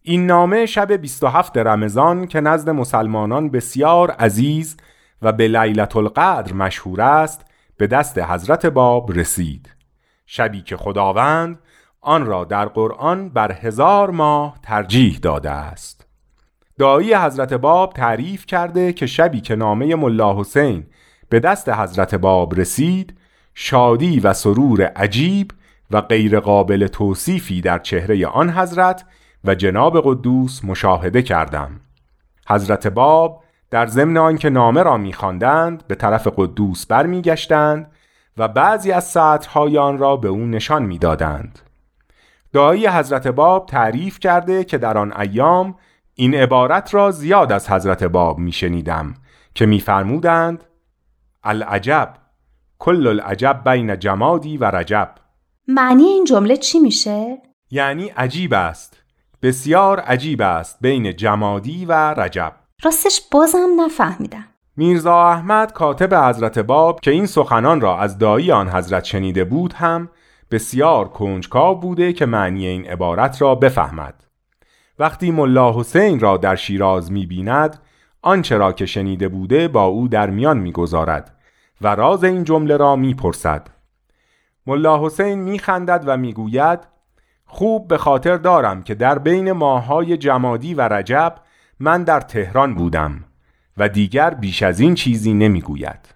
این 0.09 0.27
نامه 0.27 0.67
شب 0.67 0.93
27 0.93 1.59
رمضان 1.59 2.27
که 2.27 2.41
نزد 2.41 2.71
مسلمانان 2.71 3.51
بسیار 3.51 4.11
عزیز 4.11 4.77
و 5.23 5.33
به 5.33 5.49
لیلت 5.49 5.97
القدر 5.97 6.53
مشهور 6.53 7.01
است 7.01 7.45
به 7.77 7.87
دست 7.87 8.19
حضرت 8.19 8.67
باب 8.67 9.13
رسید. 9.13 9.75
شبی 10.27 10.63
که 10.63 10.77
خداوند 10.77 11.59
آن 12.01 12.27
را 12.27 12.45
در 12.45 12.67
قرآن 12.67 13.29
بر 13.29 13.53
هزار 13.53 14.11
ماه 14.11 14.59
ترجیح 14.63 15.19
داده 15.23 15.51
است. 15.51 16.07
دایی 16.79 17.15
حضرت 17.15 17.53
باب 17.53 17.93
تعریف 17.93 18.47
کرده 18.47 18.93
که 18.93 19.07
شبی 19.07 19.41
که 19.41 19.57
نامه 19.57 19.95
ملا 19.95 20.41
حسین 20.41 20.87
به 21.29 21.41
دست 21.41 21.69
حضرت 21.69 22.15
باب 22.15 22.61
رسید 22.61 23.19
شادی 23.55 24.21
و 24.21 24.33
سرور 24.33 24.83
عجیب 24.83 25.51
و 25.91 26.01
غیرقابل 26.01 26.87
توصیفی 26.87 27.61
در 27.61 27.79
چهره 27.79 28.27
آن 28.27 28.51
حضرت 28.51 29.05
و 29.47 29.55
جناب 29.55 30.01
قدوس 30.05 30.65
مشاهده 30.65 31.23
کردم 31.23 31.81
حضرت 32.49 32.87
باب 32.87 33.45
در 33.71 33.87
ضمن 33.87 34.17
آنکه 34.17 34.51
نامه 34.51 34.83
را 34.83 34.97
میخواندند 34.97 35.87
به 35.87 35.95
طرف 35.95 36.29
قدوس 36.37 36.87
برمیگشتند 36.87 37.91
و 38.37 38.49
بعضی 38.49 38.93
از 38.93 39.05
سطرهای 39.05 39.79
آن 39.79 39.99
را 39.99 40.17
به 40.17 40.29
او 40.29 40.39
نشان 40.39 40.83
می‌دادند. 40.83 41.59
دایی 42.53 42.87
حضرت 42.87 43.27
باب 43.29 43.67
تعریف 43.67 44.19
کرده 44.19 44.65
که 44.65 44.79
در 44.79 44.99
آن 44.99 45.21
ایام 45.21 45.75
این 46.15 46.35
عبارت 46.35 46.95
را 46.95 47.11
زیاد 47.11 47.53
از 47.53 47.71
حضرت 47.71 48.05
باب 48.05 48.39
میشنیدم 48.39 49.15
که 49.55 49.67
میفرمودند 49.67 50.65
العجب 51.45 52.15
کل 52.79 53.07
العجب 53.07 53.61
بین 53.65 53.99
جمادی 53.99 54.57
و 54.57 54.65
رجب 54.65 55.15
معنی 55.69 56.05
این 56.05 56.25
جمله 56.25 56.57
چی 56.57 56.79
میشه؟ 56.79 57.39
یعنی 57.71 58.09
عجیب 58.09 58.55
است 58.55 58.96
بسیار 59.43 60.01
عجیب 60.01 60.43
است 60.43 60.79
بین 60.81 61.17
جمادی 61.17 61.85
و 61.85 61.93
رجب. 61.93 62.53
راستش 62.83 63.21
بازم 63.33 63.69
نفهمیدم. 63.79 64.45
میرزا 64.77 65.29
احمد 65.29 65.73
کاتب 65.73 66.15
حضرت 66.15 66.59
باب 66.59 67.01
که 67.01 67.11
این 67.11 67.27
سخنان 67.27 67.81
را 67.81 67.99
از 67.99 68.19
دایی 68.19 68.53
آن 68.53 68.69
حضرت 68.69 69.05
شنیده 69.05 69.45
بود 69.45 69.73
هم 69.73 70.09
بسیار 70.51 71.09
کنجکاو 71.09 71.81
بوده 71.81 72.13
که 72.13 72.27
معنی 72.27 72.67
این 72.67 72.87
عبارت 72.87 73.43
را 73.43 73.55
بفهمد. 73.55 74.25
وقتی 74.99 75.31
ملا 75.31 75.73
حسین 75.81 76.21
را 76.21 76.37
در 76.37 76.57
شیراز 76.57 77.13
می‌بیند 77.13 77.83
آنچه 78.23 78.57
را 78.57 78.73
که 78.73 78.87
شنیده 78.87 79.29
بوده 79.29 79.69
با 79.69 79.85
او 79.85 80.09
در 80.09 80.31
میان 80.31 80.59
می‌گذارد 80.59 81.37
و 81.81 81.95
راز 81.95 82.25
این 82.25 82.45
جمله 82.45 82.77
را 82.77 82.97
می‌پرسد. 82.97 83.69
ملا 84.67 85.07
حسین 85.07 85.39
میخندد 85.39 86.05
و 86.07 86.17
می‌گوید 86.17 86.96
خوب 87.47 87.89
به 87.89 87.99
خاطر 87.99 88.37
دارم 88.37 88.83
که 88.83 88.95
در 88.95 89.19
بین 89.19 89.53
ماهای 89.53 90.17
جمادی 90.17 90.75
و 90.75 90.81
رجب 90.81 91.35
من 91.81 92.05
در 92.05 92.21
تهران 92.21 92.75
بودم 92.75 93.25
و 93.77 93.89
دیگر 93.89 94.31
بیش 94.31 94.63
از 94.63 94.81
این 94.81 94.95
چیزی 94.95 95.35
نمی‌گوید. 95.35 96.15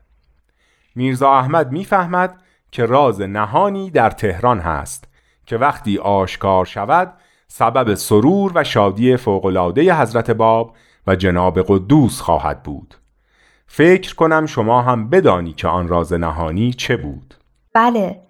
میرزا 0.95 1.33
احمد 1.33 1.73
می‌فهمد 1.73 2.43
که 2.71 2.87
راز 2.87 3.21
نهانی 3.21 3.91
در 3.91 4.11
تهران 4.11 4.61
هست 4.61 5.05
که 5.47 5.57
وقتی 5.57 5.99
آشکار 5.99 6.65
شود 6.65 7.13
سبب 7.49 7.95
سرور 7.95 8.53
و 8.55 8.65
شادی 8.65 9.17
فوقلاده 9.17 9.95
حضرت 9.95 10.31
باب 10.31 10.77
و 11.07 11.17
جناب 11.17 11.63
قدوس 11.63 12.21
خواهد 12.21 12.63
بود. 12.63 12.95
فکر 13.67 14.15
کنم 14.15 14.47
شما 14.47 14.83
هم 14.83 15.11
بدانی 15.11 15.53
که 15.53 15.69
آن 15.69 15.89
راز 15.89 16.13
نهانی 16.13 16.73
چه 16.73 16.97
بود. 16.97 17.35
بله 17.75 18.21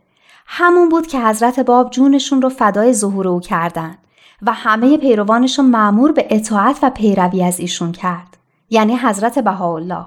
همون 0.53 0.89
بود 0.89 1.07
که 1.07 1.21
حضرت 1.21 1.61
باب 1.61 1.91
جونشون 1.91 2.43
رو 2.43 2.49
فدای 2.49 2.93
ظهور 2.93 3.29
او 3.29 3.41
کردن 3.41 3.99
و 4.43 4.53
همه 4.53 4.99
پیروانشون 4.99 5.67
معمور 5.67 6.13
به 6.13 6.27
اطاعت 6.31 6.79
و 6.83 6.91
پیروی 6.91 7.43
از 7.43 7.61
ایشون 7.61 7.93
کرد 7.93 8.37
یعنی 8.71 8.97
حضرت 8.97 9.39
بهاءالله. 9.39 10.07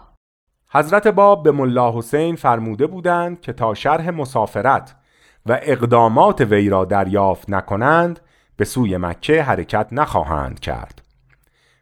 حضرت 0.72 1.08
باب 1.08 1.44
به 1.44 1.52
ملا 1.52 1.98
حسین 1.98 2.36
فرموده 2.36 2.88
بودند 2.88 3.42
که 3.42 3.54
تا 3.54 3.74
شرح 3.74 4.10
مسافرت 4.10 4.96
و 5.46 5.60
اقدامات 5.62 6.42
وی 6.42 6.70
را 6.70 6.86
دریافت 6.86 7.50
نکنند 7.50 8.20
به 8.58 8.66
سوی 8.66 8.98
مکه 8.98 9.44
حرکت 9.44 9.88
نخواهند 9.92 10.60
کرد. 10.60 11.02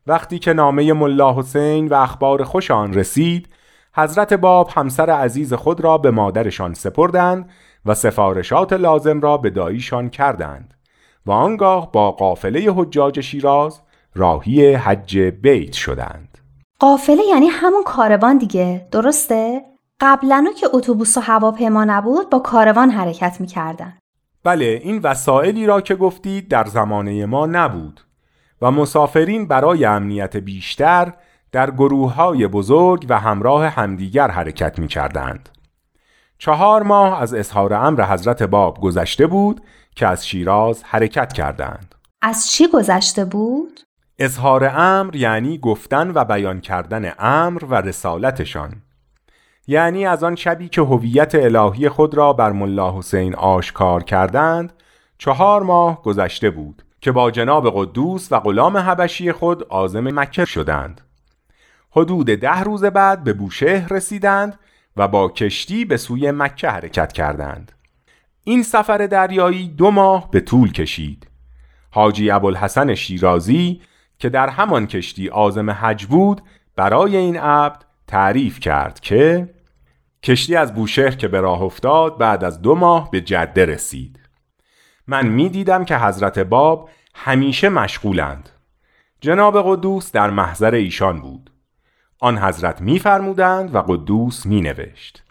وقتی 0.07 0.39
که 0.39 0.53
نامه 0.53 0.93
ملا 0.93 1.33
حسین 1.39 1.87
و 1.87 1.93
اخبار 1.93 2.43
خوش 2.43 2.71
آن 2.71 2.93
رسید 2.93 3.49
حضرت 3.95 4.33
باب 4.33 4.69
همسر 4.75 5.09
عزیز 5.09 5.53
خود 5.53 5.81
را 5.81 5.97
به 5.97 6.11
مادرشان 6.11 6.73
سپردند 6.73 7.49
و 7.85 7.93
سفارشات 7.93 8.73
لازم 8.73 9.21
را 9.21 9.38
به 9.38 9.50
داییشان 9.50 10.09
کردند 10.09 10.73
و 11.25 11.31
آنگاه 11.31 11.91
با 11.91 12.11
قافله 12.11 12.73
حجاج 12.75 13.19
شیراز 13.19 13.81
راهی 14.15 14.73
حج 14.73 15.17
بیت 15.17 15.73
شدند 15.73 16.38
قافله 16.79 17.23
یعنی 17.29 17.47
همون 17.47 17.83
کاروان 17.83 18.38
دیگه 18.38 18.88
درسته؟ 18.91 19.61
قبلا 20.00 20.45
که 20.59 20.67
اتوبوس 20.73 21.17
و 21.17 21.21
هواپیما 21.21 21.83
نبود 21.83 22.29
با 22.29 22.39
کاروان 22.39 22.89
حرکت 22.89 23.41
می‌کردن 23.41 23.97
بله 24.43 24.81
این 24.83 24.97
وسایلی 24.97 25.65
را 25.65 25.81
که 25.81 25.95
گفتید 25.95 26.47
در 26.47 26.65
زمانه 26.65 27.25
ما 27.25 27.45
نبود 27.45 28.01
و 28.61 28.71
مسافرین 28.71 29.47
برای 29.47 29.85
امنیت 29.85 30.37
بیشتر 30.37 31.13
در 31.51 31.72
گروه 31.72 32.13
های 32.13 32.48
بزرگ 32.48 33.05
و 33.09 33.20
همراه 33.20 33.67
همدیگر 33.67 34.27
حرکت 34.27 34.79
می 34.79 34.87
کردند. 34.87 35.50
چهار 36.41 36.83
ماه 36.83 37.21
از 37.21 37.33
اظهار 37.33 37.73
امر 37.73 38.03
حضرت 38.03 38.43
باب 38.43 38.81
گذشته 38.81 39.27
بود 39.27 39.61
که 39.95 40.07
از 40.07 40.27
شیراز 40.27 40.83
حرکت 40.83 41.33
کردند. 41.33 41.95
از 42.21 42.51
چی 42.51 42.67
گذشته 42.67 43.25
بود؟ 43.25 43.79
اظهار 44.19 44.71
امر 44.75 45.15
یعنی 45.15 45.57
گفتن 45.57 46.11
و 46.15 46.25
بیان 46.25 46.61
کردن 46.61 47.13
امر 47.19 47.65
و 47.65 47.75
رسالتشان. 47.75 48.73
یعنی 49.67 50.05
از 50.05 50.23
آن 50.23 50.35
شبی 50.35 50.69
که 50.69 50.81
هویت 50.81 51.35
الهی 51.35 51.89
خود 51.89 52.15
را 52.15 52.33
بر 52.33 52.51
ملا 52.51 52.97
حسین 52.97 53.35
آشکار 53.35 54.03
کردند 54.03 54.73
چهار 55.17 55.63
ماه 55.63 56.01
گذشته 56.01 56.49
بود 56.49 56.83
که 57.01 57.11
با 57.11 57.31
جناب 57.31 57.71
قدوس 57.75 58.31
و 58.31 58.39
غلام 58.39 58.77
حبشی 58.77 59.31
خود 59.31 59.63
آزم 59.63 60.19
مکه 60.19 60.45
شدند 60.45 61.01
حدود 61.91 62.25
ده 62.25 62.59
روز 62.59 62.83
بعد 62.83 63.23
به 63.23 63.33
بوشهر 63.33 63.93
رسیدند 63.93 64.59
و 64.97 65.07
با 65.07 65.29
کشتی 65.29 65.85
به 65.85 65.97
سوی 65.97 66.31
مکه 66.31 66.69
حرکت 66.69 67.13
کردند. 67.13 67.71
این 68.43 68.63
سفر 68.63 68.97
دریایی 69.07 69.67
دو 69.67 69.91
ماه 69.91 70.31
به 70.31 70.39
طول 70.39 70.71
کشید. 70.71 71.27
حاجی 71.91 72.31
ابوالحسن 72.31 72.95
شیرازی 72.95 73.81
که 74.19 74.29
در 74.29 74.49
همان 74.49 74.87
کشتی 74.87 75.29
آزم 75.29 75.69
حج 75.69 76.05
بود 76.05 76.41
برای 76.75 77.17
این 77.17 77.37
عبد 77.37 77.85
تعریف 78.07 78.59
کرد 78.59 78.99
که 78.99 79.49
کشتی 80.23 80.55
از 80.55 80.73
بوشهر 80.73 81.11
که 81.11 81.27
به 81.27 81.41
راه 81.41 81.61
افتاد 81.61 82.17
بعد 82.17 82.43
از 82.43 82.61
دو 82.61 82.75
ماه 82.75 83.11
به 83.11 83.21
جده 83.21 83.65
رسید. 83.65 84.19
من 85.07 85.27
می 85.27 85.49
دیدم 85.49 85.85
که 85.85 85.97
حضرت 85.97 86.39
باب 86.39 86.89
همیشه 87.15 87.69
مشغولند. 87.69 88.49
جناب 89.21 89.61
قدوس 89.65 90.11
در 90.11 90.29
محضر 90.29 90.73
ایشان 90.75 91.21
بود. 91.21 91.50
آن 92.24 92.38
حضرت 92.38 92.81
میفرمودند 92.81 93.75
و 93.75 93.81
قدوس 93.81 94.46
می 94.46 94.62
نوشت 94.62 95.24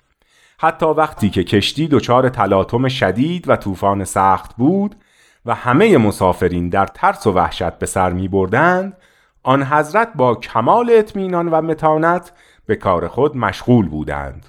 حتی 0.59 0.87
وقتی 0.87 1.31
که 1.31 1.45
کشتی 1.45 1.89
دچار 1.89 2.29
تلاطم 2.29 2.89
شدید 2.89 3.49
و 3.49 3.57
طوفان 3.57 4.05
سخت 4.05 4.57
بود 4.57 4.97
و 5.47 5.55
همه 5.55 5.99
مسافرین 5.99 6.69
در 6.69 6.87
ترس 6.87 7.27
و 7.27 7.33
وحشت 7.33 7.71
به 7.71 7.87
سر 7.87 8.13
می 8.13 8.29
بردند 8.29 8.97
آن 9.43 9.63
حضرت 9.63 10.13
با 10.15 10.35
کمال 10.35 10.91
اطمینان 10.93 11.49
و 11.49 11.61
متانت 11.63 12.33
به 12.67 12.77
کار 12.77 13.09
خود 13.09 13.37
مشغول 13.37 13.89
بودند 13.89 14.47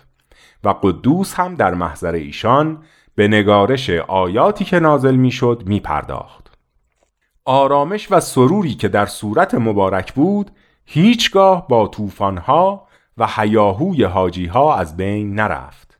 و 0.63 0.69
قدوس 0.69 1.33
هم 1.33 1.55
در 1.55 1.73
محضر 1.73 2.13
ایشان 2.13 2.83
به 3.15 3.27
نگارش 3.27 3.89
آیاتی 3.89 4.65
که 4.65 4.79
نازل 4.79 5.15
می‌شد 5.15 5.63
می 5.65 5.79
پرداخت. 5.79 6.57
آرامش 7.45 8.11
و 8.11 8.19
سروری 8.19 8.73
که 8.73 8.87
در 8.87 9.05
صورت 9.05 9.55
مبارک 9.55 10.13
بود 10.13 10.51
هیچگاه 10.85 11.67
با 11.67 11.87
طوفانها 11.87 12.87
و 13.17 13.27
حیاهوی 13.27 14.03
حاجیها 14.03 14.75
از 14.75 14.97
بین 14.97 15.35
نرفت 15.35 15.99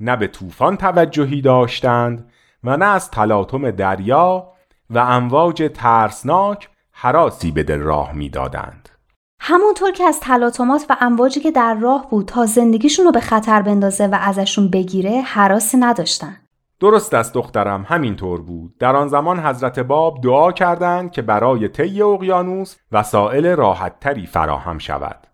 نه 0.00 0.16
به 0.16 0.26
طوفان 0.26 0.76
توجهی 0.76 1.40
داشتند 1.40 2.30
و 2.64 2.76
نه 2.76 2.84
از 2.84 3.10
تلاطم 3.10 3.70
دریا 3.70 4.52
و 4.90 4.98
امواج 4.98 5.70
ترسناک 5.74 6.68
حراسی 6.92 7.50
به 7.50 7.62
دل 7.62 7.78
راه 7.78 8.12
می‌دادند. 8.12 8.88
همونطور 9.40 9.92
که 9.92 10.04
از 10.04 10.20
تلاطمات 10.20 10.86
و 10.90 10.96
امواجی 11.00 11.40
که 11.40 11.50
در 11.50 11.74
راه 11.74 12.10
بود 12.10 12.26
تا 12.26 12.46
زندگیشون 12.46 13.04
رو 13.04 13.12
به 13.12 13.20
خطر 13.20 13.62
بندازه 13.62 14.06
و 14.06 14.18
ازشون 14.20 14.68
بگیره 14.70 15.20
حراسی 15.20 15.76
نداشتن. 15.76 16.36
درست 16.82 17.14
است 17.14 17.34
دخترم 17.34 17.86
همینطور 17.88 18.42
بود. 18.42 18.78
در 18.78 18.96
آن 18.96 19.08
زمان 19.08 19.40
حضرت 19.40 19.78
باب 19.78 20.20
دعا 20.22 20.52
کردند 20.52 21.12
که 21.12 21.22
برای 21.22 21.68
طی 21.68 22.02
اقیانوس 22.02 22.76
وسایل 22.92 23.46
راحتتری 23.46 24.26
فراهم 24.26 24.78
شود. 24.78 25.26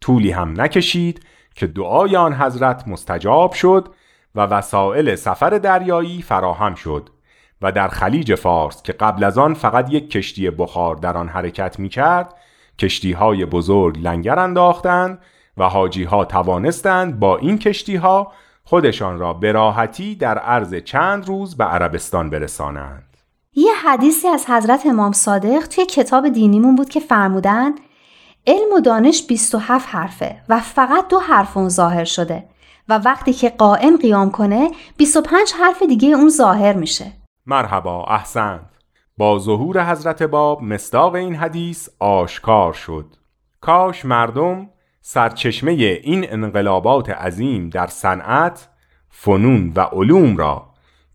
طولی 0.00 0.30
هم 0.30 0.60
نکشید 0.60 1.26
که 1.54 1.66
دعای 1.66 2.16
آن 2.16 2.34
حضرت 2.34 2.88
مستجاب 2.88 3.52
شد 3.52 3.88
و 4.34 4.40
وسایل 4.40 5.14
سفر 5.14 5.50
دریایی 5.50 6.22
فراهم 6.22 6.74
شد 6.74 7.10
و 7.62 7.72
در 7.72 7.88
خلیج 7.88 8.34
فارس 8.34 8.82
که 8.82 8.92
قبل 8.92 9.24
از 9.24 9.38
آن 9.38 9.54
فقط 9.54 9.92
یک 9.92 10.10
کشتی 10.10 10.50
بخار 10.50 10.96
در 10.96 11.16
آن 11.16 11.28
حرکت 11.28 11.78
می 11.78 11.88
کرد 11.88 12.34
کشتی 12.78 13.12
های 13.12 13.44
بزرگ 13.44 13.98
لنگر 13.98 14.38
انداختند 14.38 15.18
و 15.56 15.68
حاجی 15.68 16.04
ها 16.04 16.24
توانستند 16.24 17.18
با 17.18 17.36
این 17.36 17.58
کشتی 17.58 17.96
ها 17.96 18.32
خودشان 18.68 19.18
را 19.18 19.32
به 19.32 19.52
راحتی 19.52 20.14
در 20.14 20.38
عرض 20.38 20.74
چند 20.74 21.28
روز 21.28 21.56
به 21.56 21.64
عربستان 21.64 22.30
برسانند. 22.30 23.16
یه 23.54 23.72
حدیثی 23.74 24.28
از 24.28 24.46
حضرت 24.50 24.86
امام 24.86 25.12
صادق 25.12 25.66
توی 25.66 25.86
کتاب 25.86 26.28
دینیمون 26.28 26.76
بود 26.76 26.88
که 26.88 27.00
فرمودن 27.00 27.74
علم 28.46 28.72
و 28.76 28.80
دانش 28.80 29.26
27 29.26 29.88
حرفه 29.88 30.42
و 30.48 30.60
فقط 30.60 31.08
دو 31.08 31.18
حرف 31.18 31.56
اون 31.56 31.68
ظاهر 31.68 32.04
شده 32.04 32.44
و 32.88 32.98
وقتی 32.98 33.32
که 33.32 33.50
قائم 33.50 33.96
قیام 33.96 34.30
کنه 34.30 34.70
25 34.96 35.52
حرف 35.60 35.82
دیگه 35.82 36.08
اون 36.08 36.28
ظاهر 36.28 36.72
میشه. 36.72 37.12
مرحبا 37.46 38.04
احسنت. 38.04 38.60
با 39.18 39.38
ظهور 39.38 39.90
حضرت 39.90 40.22
باب 40.22 40.62
مستاق 40.62 41.14
این 41.14 41.34
حدیث 41.34 41.88
آشکار 41.98 42.72
شد. 42.72 43.06
کاش 43.60 44.04
مردم 44.04 44.70
سرچشمه 45.10 45.72
این 45.72 46.32
انقلابات 46.32 47.10
عظیم 47.10 47.68
در 47.68 47.86
صنعت، 47.86 48.68
فنون 49.10 49.72
و 49.76 49.80
علوم 49.80 50.36
را 50.36 50.66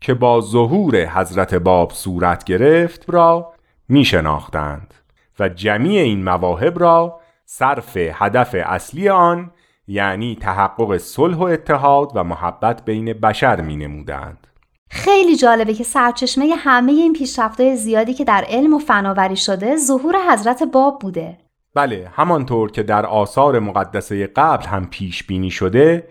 که 0.02 0.14
با 0.14 0.42
ظهور 0.42 1.06
حضرت 1.06 1.56
باب 1.56 1.92
صورت 1.92 2.44
گرفت 2.44 3.06
را 3.08 3.54
می 3.90 4.06
شناختند 4.06 4.94
و 5.40 5.50
جمیع 5.50 6.02
این 6.02 6.24
مواهب 6.24 6.80
را 6.80 7.20
صرف 7.46 7.98
هدف 7.98 8.56
اصلی 8.60 9.10
آن 9.10 9.52
یعنی 9.88 10.38
تحقق 10.42 10.98
صلح 10.98 11.38
و 11.38 11.44
اتحاد 11.44 12.12
و 12.16 12.24
محبت 12.24 12.86
بین 12.86 13.14
بشر 13.14 13.62
می 13.62 13.78
نمودند. 13.78 14.48
خیلی 14.90 15.36
جالبه 15.36 15.74
که 15.74 15.84
سرچشمه 15.84 16.56
همه 16.58 16.92
این 16.92 17.14
پیشرفت‌های 17.14 17.76
زیادی 17.76 18.14
که 18.14 18.24
در 18.24 18.46
علم 18.48 18.74
و 18.74 18.80
فناوری 18.80 19.36
شده 19.36 19.78
ظهور 19.78 20.16
حضرت 20.32 20.64
باب 20.64 21.00
بوده. 21.00 21.43
بله 21.76 22.12
همانطور 22.14 22.72
که 22.72 22.84
در 22.84 23.06
آثار 23.06 23.60
مقدسه 23.60 24.28
قبل 24.28 24.66
هم 24.66 24.86
پیش 24.86 25.24
بینی 25.24 25.52
شده 25.52 26.08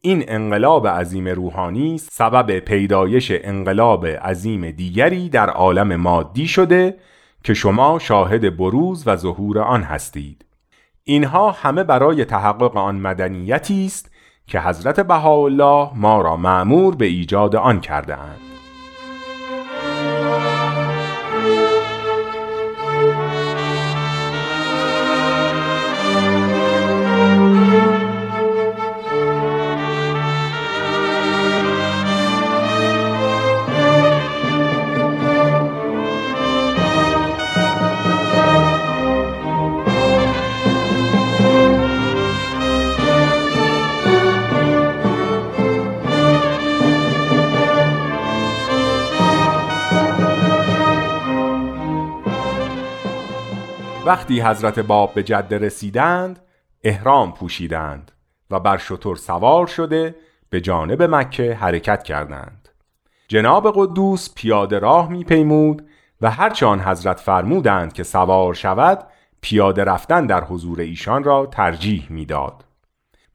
این 0.00 0.24
انقلاب 0.28 0.88
عظیم 0.88 1.28
روحانی 1.28 1.98
سبب 1.98 2.58
پیدایش 2.58 3.32
انقلاب 3.34 4.06
عظیم 4.06 4.70
دیگری 4.70 5.28
در 5.28 5.50
عالم 5.50 5.96
مادی 5.96 6.48
شده 6.48 6.96
که 7.44 7.54
شما 7.54 7.98
شاهد 7.98 8.56
بروز 8.56 9.02
و 9.06 9.16
ظهور 9.16 9.58
آن 9.58 9.82
هستید 9.82 10.44
اینها 11.04 11.50
همه 11.50 11.84
برای 11.84 12.24
تحقق 12.24 12.76
آن 12.76 12.96
مدنیتی 12.96 13.86
است 13.86 14.10
که 14.46 14.60
حضرت 14.60 15.00
بهاءالله 15.00 15.90
ما 15.94 16.22
را 16.22 16.36
معمور 16.36 16.96
به 16.96 17.06
ایجاد 17.06 17.56
آن 17.56 17.80
کرده 17.80 18.18
اند. 18.18 18.53
وقتی 54.06 54.40
حضرت 54.40 54.78
باب 54.78 55.14
به 55.14 55.22
جده 55.22 55.58
رسیدند 55.58 56.38
احرام 56.82 57.32
پوشیدند 57.32 58.12
و 58.50 58.60
بر 58.60 58.76
شتر 58.76 59.14
سوار 59.14 59.66
شده 59.66 60.14
به 60.50 60.60
جانب 60.60 61.02
مکه 61.02 61.54
حرکت 61.54 62.02
کردند 62.02 62.68
جناب 63.28 63.72
قدوس 63.76 64.34
پیاده 64.34 64.78
راه 64.78 65.08
میپیمود 65.08 65.88
و 66.20 66.30
هرچه 66.30 66.66
حضرت 66.66 67.20
فرمودند 67.20 67.92
که 67.92 68.02
سوار 68.02 68.54
شود 68.54 69.06
پیاده 69.40 69.84
رفتن 69.84 70.26
در 70.26 70.44
حضور 70.44 70.80
ایشان 70.80 71.24
را 71.24 71.46
ترجیح 71.46 72.06
می‌داد. 72.10 72.64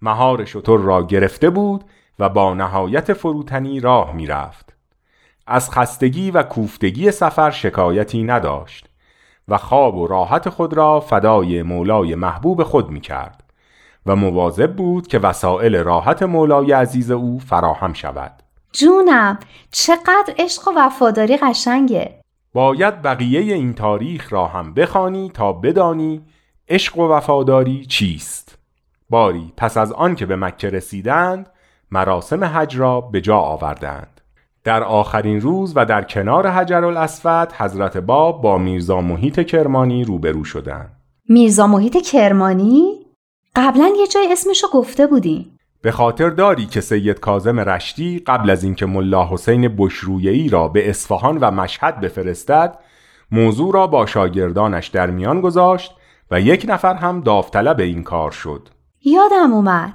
مهار 0.01 0.45
شتر 0.45 0.77
را 0.77 1.03
گرفته 1.03 1.49
بود 1.49 1.84
و 2.19 2.29
با 2.29 2.53
نهایت 2.53 3.13
فروتنی 3.13 3.79
راه 3.79 4.15
می‌رفت. 4.15 4.73
از 5.47 5.71
خستگی 5.71 6.32
و 6.32 6.43
کوفتگی 6.43 7.12
سفر 7.12 7.51
شکایتی 7.51 8.23
نداشت. 8.23 8.88
و 9.49 9.57
خواب 9.57 9.95
و 9.95 10.07
راحت 10.07 10.49
خود 10.49 10.73
را 10.73 10.99
فدای 10.99 11.63
مولای 11.63 12.15
محبوب 12.15 12.63
خود 12.63 12.89
می 12.89 13.01
کرد 13.01 13.43
و 14.05 14.15
مواظب 14.15 14.75
بود 14.75 15.07
که 15.07 15.19
وسایل 15.19 15.75
راحت 15.75 16.23
مولای 16.23 16.71
عزیز 16.71 17.12
او 17.12 17.39
فراهم 17.39 17.93
شود. 17.93 18.31
جونم 18.71 19.39
چقدر 19.71 20.33
عشق 20.38 20.67
و 20.67 20.71
وفاداری 20.75 21.38
قشنگه. 21.38 22.19
باید 22.53 23.01
بقیه 23.01 23.53
این 23.53 23.73
تاریخ 23.73 24.33
را 24.33 24.47
هم 24.47 24.73
بخوانی 24.73 25.29
تا 25.29 25.53
بدانی 25.53 26.21
عشق 26.69 26.97
و 26.97 27.07
وفاداری 27.07 27.85
چیست. 27.85 28.57
باری 29.09 29.53
پس 29.57 29.77
از 29.77 29.91
آن 29.91 30.15
که 30.15 30.25
به 30.25 30.35
مکه 30.35 30.69
رسیدند 30.69 31.49
مراسم 31.91 32.43
حج 32.43 32.77
را 32.77 33.01
به 33.01 33.21
جا 33.21 33.38
آوردند. 33.38 34.18
در 34.69 34.84
آخرین 34.84 35.41
روز 35.41 35.73
و 35.75 35.86
در 35.86 36.01
کنار 36.03 36.47
حجر 36.47 36.86
الاسود 36.86 37.51
حضرت 37.51 37.97
باب 37.97 38.41
با 38.41 38.58
میرزا 38.58 39.01
محیط 39.01 39.39
کرمانی 39.39 40.03
روبرو 40.03 40.43
شدند. 40.43 40.91
میرزا 41.29 41.67
محیط 41.67 41.97
کرمانی؟ 41.97 43.05
قبلا 43.55 43.93
یه 43.99 44.08
جای 44.08 44.32
اسمشو 44.32 44.67
گفته 44.73 45.08
بودی. 45.08 45.51
به 45.82 45.91
خاطر 45.91 46.29
داری 46.29 46.65
که 46.65 46.82
سید 46.82 47.19
کازم 47.19 47.60
رشتی 47.60 48.19
قبل 48.19 48.49
از 48.49 48.63
اینکه 48.63 48.86
ملا 48.86 49.27
حسین 49.32 49.75
بشرویهی 49.77 50.49
را 50.49 50.67
به 50.67 50.89
اصفهان 50.89 51.38
و 51.38 51.51
مشهد 51.51 51.99
بفرستد 51.99 52.77
موضوع 53.32 53.73
را 53.73 53.88
با 53.88 54.05
شاگردانش 54.05 54.88
در 54.88 55.10
میان 55.10 55.41
گذاشت 55.41 55.95
و 56.32 56.41
یک 56.41 56.65
نفر 56.69 56.93
هم 56.93 57.21
داوطلب 57.21 57.79
این 57.79 58.03
کار 58.03 58.32
شد 58.32 58.69
یادم 59.03 59.53
اومد 59.53 59.93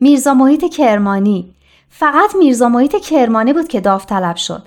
میرزا 0.00 0.34
محیط 0.34 0.64
کرمانی 0.64 1.55
فقط 1.88 2.36
میرزا 2.38 2.68
محیط 2.68 2.96
کرمانی 2.96 3.52
بود 3.52 3.68
که 3.68 3.80
داوطلب 3.80 4.36
شد. 4.36 4.62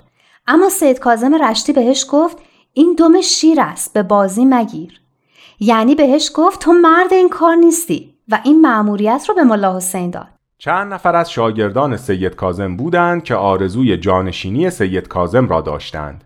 اما 0.46 0.68
سید 0.68 0.98
کازم 0.98 1.34
رشتی 1.44 1.72
بهش 1.72 2.06
گفت 2.10 2.38
این 2.72 2.94
دم 2.98 3.20
شیر 3.20 3.60
است 3.60 3.92
به 3.92 4.02
بازی 4.02 4.44
مگیر. 4.44 5.00
یعنی 5.60 5.94
بهش 5.94 6.30
گفت 6.34 6.60
تو 6.60 6.72
مرد 6.72 7.12
این 7.12 7.28
کار 7.28 7.54
نیستی 7.54 8.14
و 8.28 8.40
این 8.44 8.60
مأموریت 8.60 9.24
رو 9.28 9.34
به 9.34 9.42
ملا 9.42 9.76
حسین 9.76 10.10
داد. 10.10 10.28
چند 10.58 10.92
نفر 10.92 11.16
از 11.16 11.30
شاگردان 11.30 11.96
سید 11.96 12.34
کازم 12.34 12.76
بودند 12.76 13.24
که 13.24 13.34
آرزوی 13.34 13.96
جانشینی 13.96 14.70
سید 14.70 15.08
کازم 15.08 15.48
را 15.48 15.60
داشتند. 15.60 16.24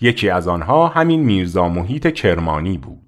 یکی 0.00 0.30
از 0.30 0.48
آنها 0.48 0.88
همین 0.88 1.20
میرزا 1.20 1.68
محیط 1.68 2.06
کرمانی 2.06 2.78
بود. 2.78 3.01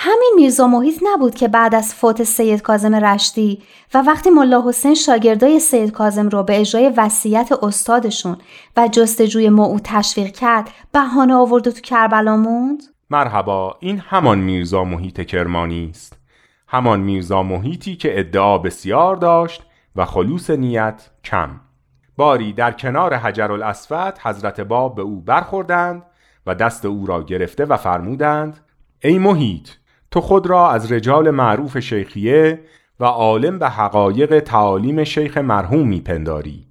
همین 0.00 0.32
میرزا 0.36 0.66
محیط 0.66 1.02
نبود 1.02 1.34
که 1.34 1.48
بعد 1.48 1.74
از 1.74 1.94
فوت 1.94 2.22
سید 2.22 2.62
کازم 2.62 2.94
رشتی 2.94 3.62
و 3.94 4.02
وقتی 4.02 4.30
ملا 4.30 4.68
حسین 4.68 4.94
شاگردای 4.94 5.60
سید 5.60 5.90
کازم 5.90 6.28
رو 6.28 6.42
به 6.42 6.60
اجرای 6.60 6.92
وصیت 6.96 7.52
استادشون 7.62 8.36
و 8.76 8.88
جستجوی 8.88 9.48
موعود 9.48 9.80
تشویق 9.84 10.30
کرد 10.30 10.70
بهانه 10.92 11.34
آورد 11.34 11.66
و 11.66 11.70
تو 11.70 11.80
کربلا 11.80 12.36
موند؟ 12.36 12.82
مرحبا 13.10 13.76
این 13.80 13.98
همان 13.98 14.38
میرزا 14.38 14.84
محیط 14.84 15.20
کرمانی 15.20 15.88
است. 15.90 16.18
همان 16.68 17.00
میرزا 17.00 17.42
محیطی 17.42 17.96
که 17.96 18.18
ادعا 18.18 18.58
بسیار 18.58 19.16
داشت 19.16 19.62
و 19.96 20.04
خلوص 20.04 20.50
نیت 20.50 21.10
کم. 21.24 21.60
باری 22.16 22.52
در 22.52 22.72
کنار 22.72 23.14
حجر 23.14 23.52
الاسود 23.52 24.18
حضرت 24.22 24.60
باب 24.60 24.94
به 24.94 25.02
او 25.02 25.20
برخوردند 25.20 26.02
و 26.46 26.54
دست 26.54 26.84
او 26.84 27.06
را 27.06 27.22
گرفته 27.22 27.64
و 27.64 27.76
فرمودند 27.76 28.60
ای 29.00 29.18
محیط 29.18 29.68
تو 30.10 30.20
خود 30.20 30.46
را 30.46 30.70
از 30.70 30.92
رجال 30.92 31.30
معروف 31.30 31.78
شیخیه 31.78 32.60
و 33.00 33.04
عالم 33.04 33.58
به 33.58 33.68
حقایق 33.68 34.40
تعالیم 34.40 35.04
شیخ 35.04 35.38
مرحوم 35.38 35.88
میپنداری 35.88 36.66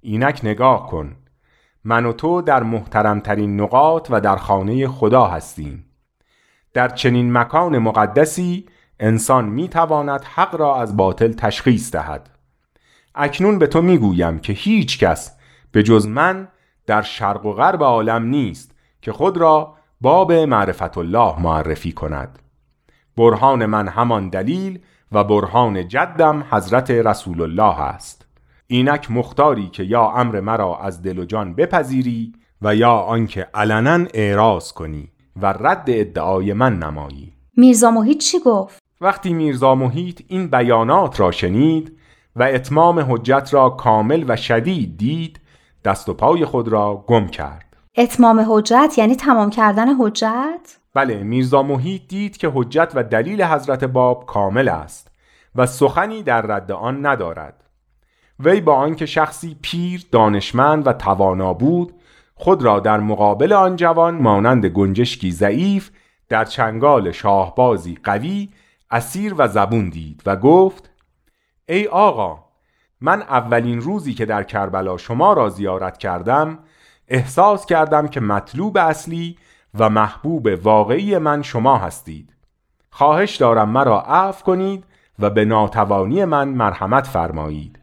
اینک 0.00 0.40
نگاه 0.42 0.86
کن. 0.86 1.16
من 1.84 2.06
و 2.06 2.12
تو 2.12 2.42
در 2.42 2.62
محترمترین 2.62 3.60
نقاط 3.60 4.08
و 4.10 4.20
در 4.20 4.36
خانه 4.36 4.88
خدا 4.88 5.24
هستیم. 5.26 5.84
در 6.72 6.88
چنین 6.88 7.32
مکان 7.32 7.78
مقدسی 7.78 8.66
انسان 9.00 9.44
می‌تواند 9.44 10.24
حق 10.24 10.54
را 10.54 10.76
از 10.76 10.96
باطل 10.96 11.32
تشخیص 11.32 11.92
دهد. 11.92 12.30
اکنون 13.14 13.58
به 13.58 13.66
تو 13.66 13.82
می‌گویم 13.82 14.38
که 14.38 14.52
هیچ 14.52 14.98
کس 14.98 15.36
به 15.72 15.82
جز 15.82 16.06
من 16.06 16.48
در 16.86 17.02
شرق 17.02 17.46
و 17.46 17.52
غرب 17.52 17.82
عالم 17.82 18.24
نیست 18.24 18.74
که 19.02 19.12
خود 19.12 19.36
را 19.36 19.74
باب 20.00 20.32
معرفت 20.32 20.98
الله 20.98 21.40
معرفی 21.40 21.92
کند. 21.92 22.38
برهان 23.16 23.66
من 23.66 23.88
همان 23.88 24.28
دلیل 24.28 24.78
و 25.12 25.24
برهان 25.24 25.88
جدم 25.88 26.44
حضرت 26.50 26.90
رسول 26.90 27.42
الله 27.42 27.80
است. 27.80 28.26
اینک 28.66 29.10
مختاری 29.10 29.68
که 29.68 29.82
یا 29.82 30.10
امر 30.10 30.40
مرا 30.40 30.78
از 30.78 31.02
دل 31.02 31.18
و 31.18 31.24
جان 31.24 31.54
بپذیری 31.54 32.32
و 32.62 32.76
یا 32.76 32.92
آنکه 32.92 33.46
علنا 33.54 34.06
اعراض 34.14 34.72
کنی 34.72 35.08
و 35.42 35.46
رد 35.46 35.84
ادعای 35.88 36.52
من 36.52 36.78
نمایی. 36.78 37.32
میرزا 37.56 37.90
محیط 37.90 38.18
چی 38.18 38.38
گفت؟ 38.46 38.82
وقتی 39.00 39.32
میرزا 39.32 39.74
محیط 39.74 40.22
این 40.28 40.50
بیانات 40.50 41.20
را 41.20 41.30
شنید 41.30 41.98
و 42.36 42.42
اتمام 42.42 42.98
حجت 43.00 43.48
را 43.52 43.70
کامل 43.70 44.24
و 44.28 44.36
شدید 44.36 44.96
دید 44.96 45.40
دست 45.84 46.08
و 46.08 46.14
پای 46.14 46.44
خود 46.44 46.68
را 46.68 47.04
گم 47.06 47.26
کرد. 47.26 47.65
اتمام 47.98 48.44
حجت 48.48 48.94
یعنی 48.96 49.16
تمام 49.16 49.50
کردن 49.50 49.94
حجت؟ 49.94 50.76
بله 50.94 51.22
میرزا 51.22 51.62
محیط 51.62 52.02
دید 52.08 52.36
که 52.36 52.50
حجت 52.54 52.92
و 52.94 53.02
دلیل 53.02 53.42
حضرت 53.42 53.84
باب 53.84 54.26
کامل 54.26 54.68
است 54.68 55.10
و 55.54 55.66
سخنی 55.66 56.22
در 56.22 56.42
رد 56.42 56.72
آن 56.72 57.06
ندارد 57.06 57.64
وی 58.40 58.60
با 58.60 58.74
آنکه 58.74 59.06
شخصی 59.06 59.56
پیر 59.62 60.06
دانشمند 60.12 60.86
و 60.86 60.92
توانا 60.92 61.54
بود 61.54 61.94
خود 62.34 62.62
را 62.62 62.80
در 62.80 63.00
مقابل 63.00 63.52
آن 63.52 63.76
جوان 63.76 64.14
مانند 64.14 64.66
گنجشکی 64.66 65.30
ضعیف 65.30 65.90
در 66.28 66.44
چنگال 66.44 67.12
شاهبازی 67.12 67.98
قوی 68.04 68.48
اسیر 68.90 69.34
و 69.38 69.48
زبون 69.48 69.88
دید 69.88 70.22
و 70.26 70.36
گفت 70.36 70.90
ای 71.68 71.86
آقا 71.86 72.44
من 73.00 73.22
اولین 73.22 73.80
روزی 73.80 74.14
که 74.14 74.26
در 74.26 74.42
کربلا 74.42 74.96
شما 74.96 75.32
را 75.32 75.48
زیارت 75.48 75.98
کردم 75.98 76.58
احساس 77.08 77.66
کردم 77.66 78.08
که 78.08 78.20
مطلوب 78.20 78.78
اصلی 78.78 79.38
و 79.78 79.90
محبوب 79.90 80.48
واقعی 80.62 81.18
من 81.18 81.42
شما 81.42 81.78
هستید. 81.78 82.34
خواهش 82.90 83.36
دارم 83.36 83.68
مرا 83.68 84.00
عفو 84.02 84.44
کنید 84.44 84.84
و 85.18 85.30
به 85.30 85.44
ناتوانی 85.44 86.24
من 86.24 86.48
مرحمت 86.48 87.06
فرمایید. 87.06 87.78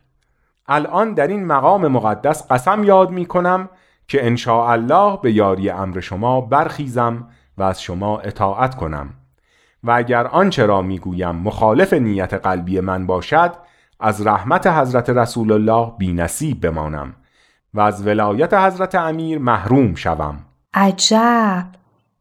الان 0.67 1.13
در 1.13 1.27
این 1.27 1.45
مقام 1.45 1.87
مقدس 1.87 2.51
قسم 2.51 2.83
یاد 2.83 3.11
می 3.11 3.25
کنم 3.25 3.69
که 4.07 4.27
ان 4.27 4.37
الله 4.47 5.19
به 5.21 5.31
یاری 5.31 5.69
امر 5.69 5.99
شما 5.99 6.41
برخیزم 6.41 7.27
و 7.57 7.63
از 7.63 7.81
شما 7.81 8.19
اطاعت 8.19 8.75
کنم. 8.75 9.09
و 9.83 9.91
اگر 9.91 10.27
آنچه 10.27 10.65
را 10.65 10.81
می‌گویم 10.81 11.35
مخالف 11.35 11.93
نیت 11.93 12.33
قلبی 12.33 12.79
من 12.79 13.07
باشد 13.07 13.53
از 13.99 14.27
رحمت 14.27 14.67
حضرت 14.67 15.09
رسول 15.09 15.51
الله 15.51 15.93
بی 15.97 16.13
نصیب 16.13 16.61
بمانم. 16.61 17.13
و 17.73 17.81
از 17.81 18.07
ولایت 18.07 18.53
حضرت 18.53 18.95
امیر 18.95 19.39
محروم 19.39 19.95
شوم. 19.95 20.45
عجب. 20.73 21.67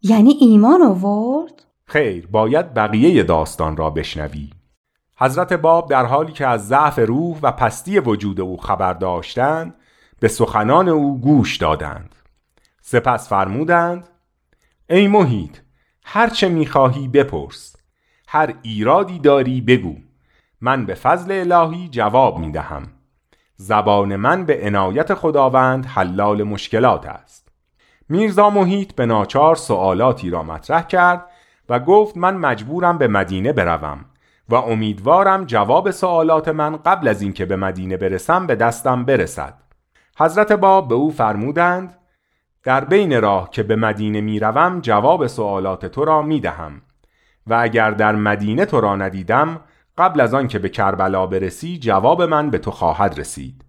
یعنی 0.02 0.30
ایمان 0.40 0.82
آورد؟ 0.82 1.64
خیر 1.84 2.26
باید 2.26 2.74
بقیه 2.74 3.22
داستان 3.22 3.76
را 3.76 3.90
بشنوی. 3.90 4.50
حضرت 5.16 5.52
باب 5.52 5.90
در 5.90 6.06
حالی 6.06 6.32
که 6.32 6.46
از 6.46 6.68
ضعف 6.68 6.98
روح 6.98 7.38
و 7.42 7.52
پستی 7.52 7.98
وجود 7.98 8.40
او 8.40 8.56
خبر 8.56 8.92
داشتند 8.92 9.74
به 10.20 10.28
سخنان 10.28 10.88
او 10.88 11.20
گوش 11.20 11.56
دادند. 11.56 12.14
سپس 12.80 13.28
فرمودند 13.28 14.08
ای 14.90 15.08
محیط 15.08 15.56
هرچه 16.04 16.48
می‌خواهی 16.48 17.08
بپرس. 17.08 17.76
هر 18.28 18.54
ایرادی 18.62 19.18
داری 19.18 19.60
بگو. 19.60 19.96
من 20.60 20.86
به 20.86 20.94
فضل 20.94 21.52
الهی 21.52 21.88
جواب 21.88 22.38
می‌دهم. 22.38 22.82
زبان 23.56 24.16
من 24.16 24.44
به 24.44 24.66
عنایت 24.66 25.14
خداوند 25.14 25.86
حلال 25.86 26.42
مشکلات 26.42 27.06
است. 27.06 27.48
میرزا 28.08 28.50
محیط 28.50 28.94
به 28.94 29.06
ناچار 29.06 29.56
سوالاتی 29.56 30.30
را 30.30 30.42
مطرح 30.42 30.82
کرد 30.82 31.24
و 31.68 31.78
گفت 31.78 32.16
من 32.16 32.36
مجبورم 32.36 32.98
به 32.98 33.08
مدینه 33.08 33.52
بروم 33.52 34.04
و 34.48 34.54
امیدوارم 34.54 35.44
جواب 35.44 35.90
سوالات 35.90 36.48
من 36.48 36.76
قبل 36.76 37.08
از 37.08 37.22
اینکه 37.22 37.44
به 37.44 37.56
مدینه 37.56 37.96
برسم 37.96 38.46
به 38.46 38.54
دستم 38.54 39.04
برسد. 39.04 39.54
حضرت 40.18 40.52
باب 40.52 40.88
به 40.88 40.94
او 40.94 41.10
فرمودند 41.10 41.96
در 42.64 42.84
بین 42.84 43.20
راه 43.20 43.50
که 43.50 43.62
به 43.62 43.76
مدینه 43.76 44.20
می‌روم 44.20 44.80
جواب 44.80 45.26
سوالات 45.26 45.86
تو 45.86 46.04
را 46.04 46.22
می‌دهم 46.22 46.82
و 47.46 47.58
اگر 47.60 47.90
در 47.90 48.14
مدینه 48.14 48.64
تو 48.64 48.80
را 48.80 48.96
ندیدم 48.96 49.60
قبل 49.98 50.20
از 50.20 50.34
آن 50.34 50.48
که 50.48 50.58
به 50.58 50.68
کربلا 50.68 51.26
برسی 51.26 51.78
جواب 51.78 52.22
من 52.22 52.50
به 52.50 52.58
تو 52.58 52.70
خواهد 52.70 53.18
رسید. 53.18 53.64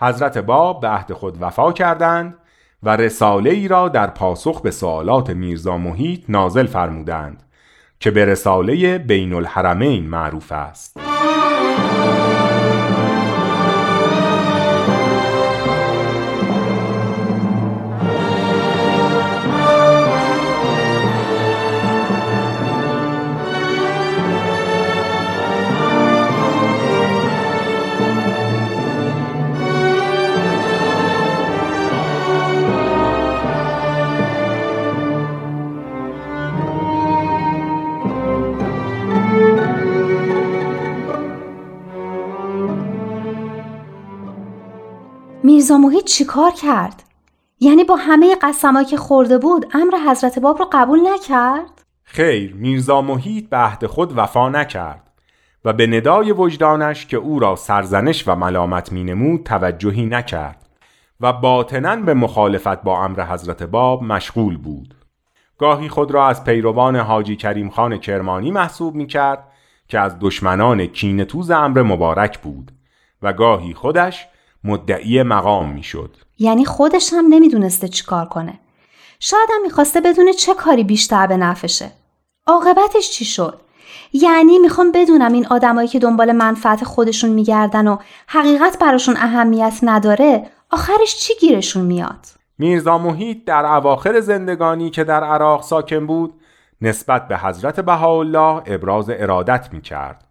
حضرت 0.00 0.38
باب 0.38 0.80
به 0.80 0.88
عهد 0.88 1.12
خود 1.12 1.42
وفا 1.42 1.72
کردند 1.72 2.38
و 2.82 2.96
رساله 2.96 3.50
ای 3.50 3.68
را 3.68 3.88
در 3.88 4.06
پاسخ 4.06 4.60
به 4.60 4.70
سوالات 4.70 5.30
میرزا 5.30 5.78
محیط 5.78 6.24
نازل 6.28 6.66
فرمودند 6.66 7.42
که 8.00 8.10
به 8.10 8.24
رساله 8.24 8.98
بین 8.98 9.34
الحرمین 9.34 10.08
معروف 10.08 10.52
است. 10.52 11.11
میرزا 45.72 45.88
محیط 45.88 46.04
چیکار 46.04 46.50
کرد؟ 46.50 47.02
یعنی 47.60 47.84
با 47.84 47.96
همه 47.96 48.36
قسمایی 48.42 48.86
که 48.86 48.96
خورده 48.96 49.38
بود 49.38 49.66
امر 49.74 50.10
حضرت 50.10 50.38
باب 50.38 50.58
رو 50.58 50.68
قبول 50.72 51.00
نکرد؟ 51.14 51.84
خیر 52.04 52.54
میرزا 52.54 53.02
محیط 53.02 53.48
به 53.48 53.56
عهد 53.56 53.86
خود 53.86 54.18
وفا 54.18 54.48
نکرد 54.48 55.10
و 55.64 55.72
به 55.72 55.86
ندای 55.86 56.32
وجدانش 56.32 57.06
که 57.06 57.16
او 57.16 57.38
را 57.38 57.56
سرزنش 57.56 58.28
و 58.28 58.34
ملامت 58.34 58.92
مینمود 58.92 59.42
توجهی 59.42 60.06
نکرد 60.06 60.66
و 61.20 61.32
باطنا 61.32 61.96
به 61.96 62.14
مخالفت 62.14 62.82
با 62.82 63.04
امر 63.04 63.24
حضرت 63.24 63.62
باب 63.62 64.02
مشغول 64.02 64.56
بود 64.56 64.94
گاهی 65.58 65.88
خود 65.88 66.10
را 66.10 66.28
از 66.28 66.44
پیروان 66.44 66.96
حاجی 66.96 67.36
کریم 67.36 67.70
خان 67.70 67.98
کرمانی 67.98 68.50
محسوب 68.50 68.94
می 68.94 69.06
کرد 69.06 69.48
که 69.88 69.98
از 69.98 70.16
دشمنان 70.20 70.86
کینتوز 70.86 71.50
امر 71.50 71.82
مبارک 71.82 72.38
بود 72.38 72.72
و 73.22 73.32
گاهی 73.32 73.74
خودش 73.74 74.26
مدعی 74.64 75.22
مقام 75.22 75.72
می‌شد. 75.72 76.16
یعنی 76.38 76.64
خودش 76.64 77.12
هم 77.12 77.26
نمی‌دونسته 77.28 77.88
چیکار 77.88 78.26
کنه. 78.26 78.58
شاید 79.20 79.48
هم 79.54 79.62
می‌خواسته 79.62 80.00
بدونه 80.00 80.32
چه 80.32 80.54
کاری 80.54 80.84
بیشتر 80.84 81.26
به 81.26 81.36
نفشه. 81.36 81.90
عاقبتش 82.46 83.10
چی 83.10 83.24
شد؟ 83.24 83.60
یعنی 84.12 84.58
می‌خوام 84.58 84.92
بدونم 84.92 85.32
این 85.32 85.46
آدمایی 85.46 85.88
که 85.88 85.98
دنبال 85.98 86.32
منفعت 86.32 86.84
خودشون 86.84 87.30
میگردن 87.30 87.88
و 87.88 87.96
حقیقت 88.26 88.78
براشون 88.78 89.16
اهمیت 89.16 89.78
نداره 89.82 90.50
آخرش 90.70 91.16
چی 91.16 91.34
گیرشون 91.40 91.84
میاد؟ 91.84 92.26
میرزا 92.58 92.98
محیط 92.98 93.44
در 93.44 93.66
اواخر 93.66 94.20
زندگانی 94.20 94.90
که 94.90 95.04
در 95.04 95.24
عراق 95.24 95.62
ساکن 95.62 96.06
بود 96.06 96.34
نسبت 96.80 97.28
به 97.28 97.38
حضرت 97.38 97.80
بهاءالله 97.80 98.62
ابراز 98.66 99.10
ارادت 99.10 99.68
می‌کرد 99.72 100.24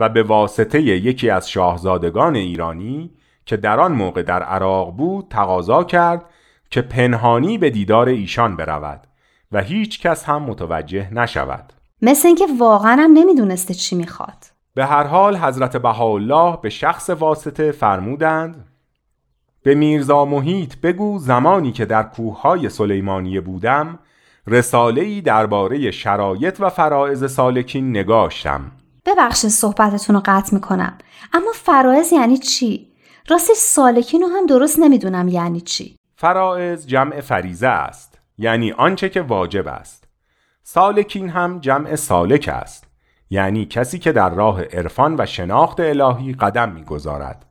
و 0.00 0.08
به 0.08 0.22
واسطه 0.22 0.82
یکی 0.82 1.30
از 1.30 1.50
شاهزادگان 1.50 2.36
ایرانی 2.36 3.10
که 3.46 3.56
در 3.56 3.80
آن 3.80 3.92
موقع 3.92 4.22
در 4.22 4.42
عراق 4.42 4.96
بود 4.96 5.26
تقاضا 5.30 5.84
کرد 5.84 6.24
که 6.70 6.82
پنهانی 6.82 7.58
به 7.58 7.70
دیدار 7.70 8.08
ایشان 8.08 8.56
برود 8.56 9.06
و 9.52 9.62
هیچ 9.62 10.00
کس 10.00 10.24
هم 10.24 10.42
متوجه 10.42 11.14
نشود. 11.14 11.72
مثل 12.02 12.28
اینکه 12.28 12.46
واقعا 12.58 12.96
هم 13.00 13.12
نمی‌دونسته 13.12 13.74
چی 13.74 13.96
می‌خواد. 13.96 14.44
به 14.74 14.86
هر 14.86 15.04
حال 15.04 15.36
حضرت 15.36 15.76
بهاءالله 15.76 16.58
به 16.62 16.70
شخص 16.70 17.10
واسطه 17.10 17.72
فرمودند 17.72 18.68
به 19.62 19.74
میرزا 19.74 20.24
محیط 20.24 20.76
بگو 20.76 21.18
زمانی 21.18 21.72
که 21.72 21.84
در 21.84 22.02
کوههای 22.02 22.68
سلیمانیه 22.68 23.40
بودم 23.40 23.98
رساله‌ای 24.46 25.20
درباره 25.20 25.90
شرایط 25.90 26.56
و 26.60 26.70
فرائض 26.70 27.32
سالکین 27.32 27.90
نگاشتم. 27.90 28.72
ببخشید 29.06 29.50
صحبتتون 29.50 30.16
رو 30.16 30.22
قطع 30.24 30.54
می‌کنم. 30.54 30.98
اما 31.32 31.52
فرائض 31.54 32.12
یعنی 32.12 32.38
چی؟ 32.38 32.91
راستش 33.28 33.56
سالکین 33.56 34.22
رو 34.22 34.28
هم 34.28 34.46
درست 34.46 34.78
نمی‌دونم 34.78 35.28
یعنی 35.28 35.60
چی. 35.60 35.96
فرائض 36.16 36.86
جمع 36.86 37.20
فریزه 37.20 37.68
است. 37.68 38.18
یعنی 38.38 38.72
آنچه 38.72 39.08
که 39.08 39.22
واجب 39.22 39.68
است. 39.68 40.04
سالکین 40.62 41.28
هم 41.28 41.58
جمع 41.58 41.96
سالک 41.96 42.50
است. 42.52 42.86
یعنی 43.30 43.66
کسی 43.66 43.98
که 43.98 44.12
در 44.12 44.30
راه 44.30 44.62
عرفان 44.62 45.16
و 45.18 45.26
شناخت 45.26 45.80
الهی 45.80 46.32
قدم 46.32 46.72
می‌گذارد. 46.72 47.46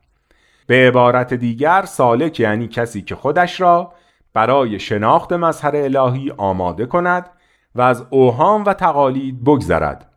به 0.67 0.87
عبارت 0.87 1.33
دیگر 1.33 1.85
سالک 1.85 2.39
یعنی 2.39 2.67
کسی 2.67 3.01
که 3.01 3.15
خودش 3.15 3.61
را 3.61 3.93
برای 4.33 4.79
شناخت 4.79 5.33
مظهر 5.33 5.75
الهی 5.75 6.31
آماده 6.37 6.85
کند 6.85 7.29
و 7.75 7.81
از 7.81 8.05
اوهام 8.09 8.63
و 8.65 8.73
تقالید 8.73 9.43
بگذرد 9.43 10.11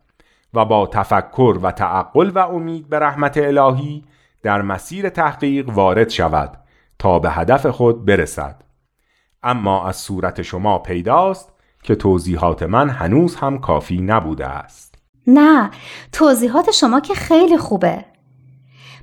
و 0.53 0.65
با 0.65 0.87
تفکر 0.87 1.59
و 1.61 1.71
تعقل 1.71 2.31
و 2.35 2.39
امید 2.39 2.89
به 2.89 2.99
رحمت 2.99 3.37
الهی 3.37 4.03
در 4.45 4.61
مسیر 4.61 5.09
تحقیق 5.09 5.69
وارد 5.69 6.09
شود 6.09 6.57
تا 6.99 7.19
به 7.19 7.31
هدف 7.31 7.65
خود 7.65 8.05
برسد. 8.05 8.61
اما 9.43 9.87
از 9.87 9.95
صورت 9.95 10.41
شما 10.41 10.79
پیداست 10.79 11.53
که 11.83 11.95
توضیحات 11.95 12.63
من 12.63 12.89
هنوز 12.89 13.35
هم 13.35 13.59
کافی 13.59 14.01
نبوده 14.01 14.47
است. 14.47 14.95
نه 15.27 15.71
توضیحات 16.11 16.71
شما 16.71 16.99
که 16.99 17.13
خیلی 17.13 17.57
خوبه. 17.57 18.05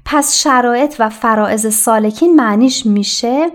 پس 0.05 0.35
شرایط 0.35 0.97
و 0.99 1.09
فرائض 1.09 1.75
سالکین 1.75 2.37
معنیش 2.37 2.87
میشه؟ 2.87 3.51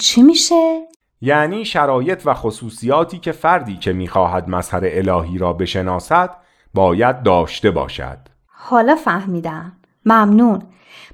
چی 0.00 0.22
میشه؟ 0.22 0.80
یعنی 1.20 1.64
شرایط 1.64 2.22
و 2.24 2.34
خصوصیاتی 2.34 3.18
که 3.18 3.32
فردی 3.32 3.76
که 3.76 3.92
می‌خواهد 3.92 4.48
مظهر 4.48 4.82
الهی 4.84 5.38
را 5.38 5.52
بشناسد 5.52 6.36
باید 6.74 7.22
داشته 7.22 7.70
باشد. 7.70 8.18
حالا 8.46 8.94
فهمیدم. 8.94 9.72
ممنون. 10.06 10.62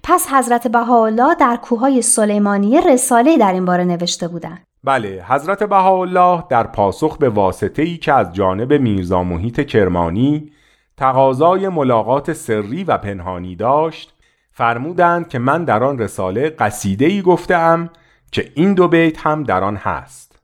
پس 0.02 0.32
حضرت 0.32 0.68
بهاءالله 0.68 1.34
در 1.34 1.56
کوههای 1.56 2.02
سلیمانیه 2.02 2.80
رساله 2.80 3.38
در 3.38 3.52
این 3.52 3.64
باره 3.64 3.84
نوشته 3.84 4.28
بودند. 4.28 4.66
بله 4.84 5.24
حضرت 5.28 5.62
بهاءالله 5.62 6.44
در 6.50 6.66
پاسخ 6.66 7.18
به 7.18 7.28
واسطه 7.28 7.82
ای 7.82 7.96
که 7.96 8.12
از 8.12 8.32
جانب 8.32 8.72
میرزا 8.72 9.22
محیط 9.22 9.60
کرمانی 9.60 10.52
تقاضای 10.96 11.68
ملاقات 11.68 12.32
سری 12.32 12.84
و 12.84 12.98
پنهانی 12.98 13.56
داشت 13.56 14.14
فرمودند 14.52 15.28
که 15.28 15.38
من 15.38 15.64
در 15.64 15.84
آن 15.84 15.98
رساله 15.98 16.50
قصیده 16.50 17.06
ای 17.06 17.22
گفتم 17.22 17.90
که 18.32 18.52
این 18.54 18.74
دو 18.74 18.88
بیت 18.88 19.26
هم 19.26 19.42
در 19.42 19.64
آن 19.64 19.76
هست. 19.76 20.42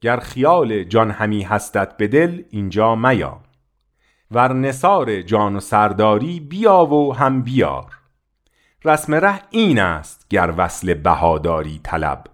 گر 0.00 0.16
خیال 0.16 0.84
جان 0.84 1.10
همی 1.10 1.42
هستت 1.42 1.96
به 1.96 2.08
دل 2.08 2.42
اینجا 2.50 2.94
میا. 2.94 3.40
ور 4.30 4.52
نصار 4.52 5.22
جان 5.22 5.56
و 5.56 5.60
سرداری 5.60 6.40
بیا 6.40 6.84
و 6.84 7.14
هم 7.14 7.42
بیار. 7.42 7.98
رسم 8.84 9.14
ره 9.14 9.40
این 9.50 9.78
است 9.78 10.26
گر 10.30 10.54
وصل 10.56 10.94
بهاداری 10.94 11.80
طلب 11.82 12.24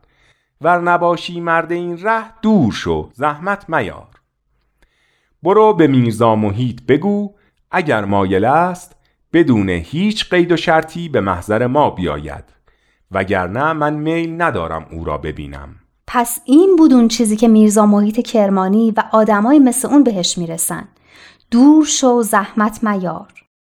ور 0.61 0.81
نباشی 0.81 1.40
مرد 1.40 1.72
این 1.72 1.98
ره 2.02 2.24
دور 2.42 2.72
شو 2.72 3.11
زحمت 3.12 3.68
میار. 3.70 4.09
برو 5.42 5.72
به 5.72 5.87
میرزا 5.87 6.37
محیط 6.37 6.83
بگو 6.83 7.35
اگر 7.70 8.05
مایل 8.05 8.44
است 8.44 8.96
بدون 9.33 9.68
هیچ 9.68 10.31
قید 10.31 10.52
و 10.52 10.57
شرطی 10.57 11.09
به 11.09 11.20
محضر 11.20 11.66
ما 11.66 11.90
بیاید. 11.90 12.44
وگرنه 13.11 13.72
من 13.72 13.94
میل 13.94 14.42
ندارم 14.42 14.87
او 14.90 15.05
را 15.05 15.18
ببینم. 15.18 15.76
پس 16.07 16.40
این 16.44 16.76
بود 16.78 16.92
اون 16.92 17.09
چیزی 17.09 17.37
که 17.37 17.48
میرزا 17.48 17.87
محیط 17.87 18.20
کرمانی 18.20 18.90
و 18.96 19.02
آدمای 19.12 19.59
مثل 19.59 19.88
اون 19.88 20.05
بهش 20.05 20.38
می‌رسن. 20.38 20.88
دور 21.52 21.84
شو 21.84 22.22
زحمت 22.22 22.84
میار. 22.84 23.32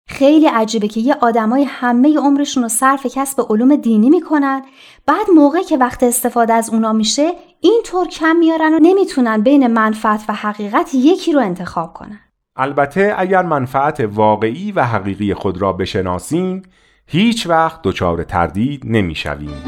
خیلی 0.09 0.47
عجیبه 0.47 0.87
که 0.87 0.99
یه 0.99 1.15
آدمای 1.21 1.63
همه 1.63 2.17
عمرشون 2.17 2.63
رو 2.63 2.69
صرف 2.69 3.07
کسب 3.15 3.45
علوم 3.49 3.75
دینی 3.75 4.09
می‌کنن. 4.09 4.61
بعد 5.05 5.29
موقع 5.35 5.61
که 5.61 5.77
وقت 5.77 6.03
استفاده 6.03 6.53
از 6.53 6.69
اونا 6.69 6.93
میشه 6.93 7.31
اینطور 7.61 8.07
کم 8.07 8.35
میارن 8.35 8.73
و 8.73 8.79
نمی‌تونن 8.81 9.41
بین 9.41 9.67
منفعت 9.67 10.23
و 10.29 10.33
حقیقت 10.33 10.91
یکی 10.93 11.33
رو 11.33 11.39
انتخاب 11.39 11.93
کنن. 11.93 12.19
البته 12.55 13.15
اگر 13.17 13.41
منفعت 13.43 13.99
واقعی 13.99 14.71
و 14.71 14.83
حقیقی 14.83 15.33
خود 15.33 15.61
را 15.61 15.73
بشناسیم 15.73 16.61
هیچ 17.07 17.47
وقت 17.47 17.81
دچار 17.83 18.23
تردید 18.23 18.81
نمی‌شویم. 18.85 19.63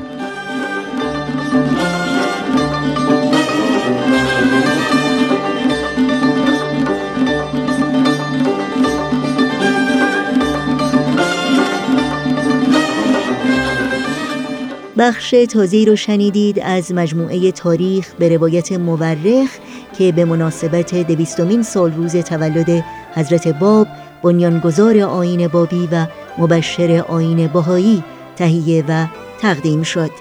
بخش 14.97 15.35
تازی 15.49 15.85
رو 15.85 15.95
شنیدید 15.95 16.59
از 16.59 16.91
مجموعه 16.91 17.51
تاریخ 17.51 18.13
به 18.19 18.29
روایت 18.29 18.71
مورخ 18.71 19.49
که 19.97 20.11
به 20.11 20.25
مناسبت 20.25 20.95
دویستمین 20.95 21.63
سال 21.63 21.93
روز 21.93 22.15
تولد 22.15 22.83
حضرت 23.15 23.47
باب 23.47 23.87
بنیانگذار 24.23 24.99
آین 24.99 25.47
بابی 25.47 25.89
و 25.91 26.05
مبشر 26.37 27.03
آین 27.07 27.47
باهایی 27.47 28.03
تهیه 28.35 28.83
و 28.87 29.05
تقدیم 29.41 29.83
شد. 29.83 30.11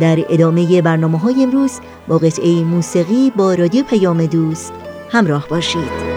در 0.00 0.18
ادامه 0.28 0.82
برنامه 0.82 1.18
های 1.18 1.42
امروز 1.42 1.80
با 2.08 2.18
قطعه 2.18 2.64
موسیقی 2.64 3.32
با 3.36 3.54
رادیو 3.54 3.84
پیام 3.84 4.26
دوست 4.26 4.72
همراه 5.10 5.48
باشید. 5.48 6.14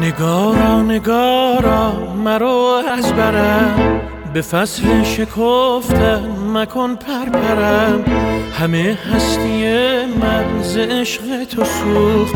نگارا 0.00 0.82
نگارا 0.82 2.14
مرو 2.14 2.82
از 2.88 3.12
برم 3.12 4.15
به 4.34 4.40
فصل 4.40 5.02
شکفتن 5.02 6.36
مکن 6.54 6.96
پرپرم. 6.96 8.04
همه 8.60 8.98
هستی 9.14 9.64
من 10.20 10.62
ز 10.62 10.76
عشق 10.76 11.44
تو 11.44 11.64
سوخت. 11.64 12.34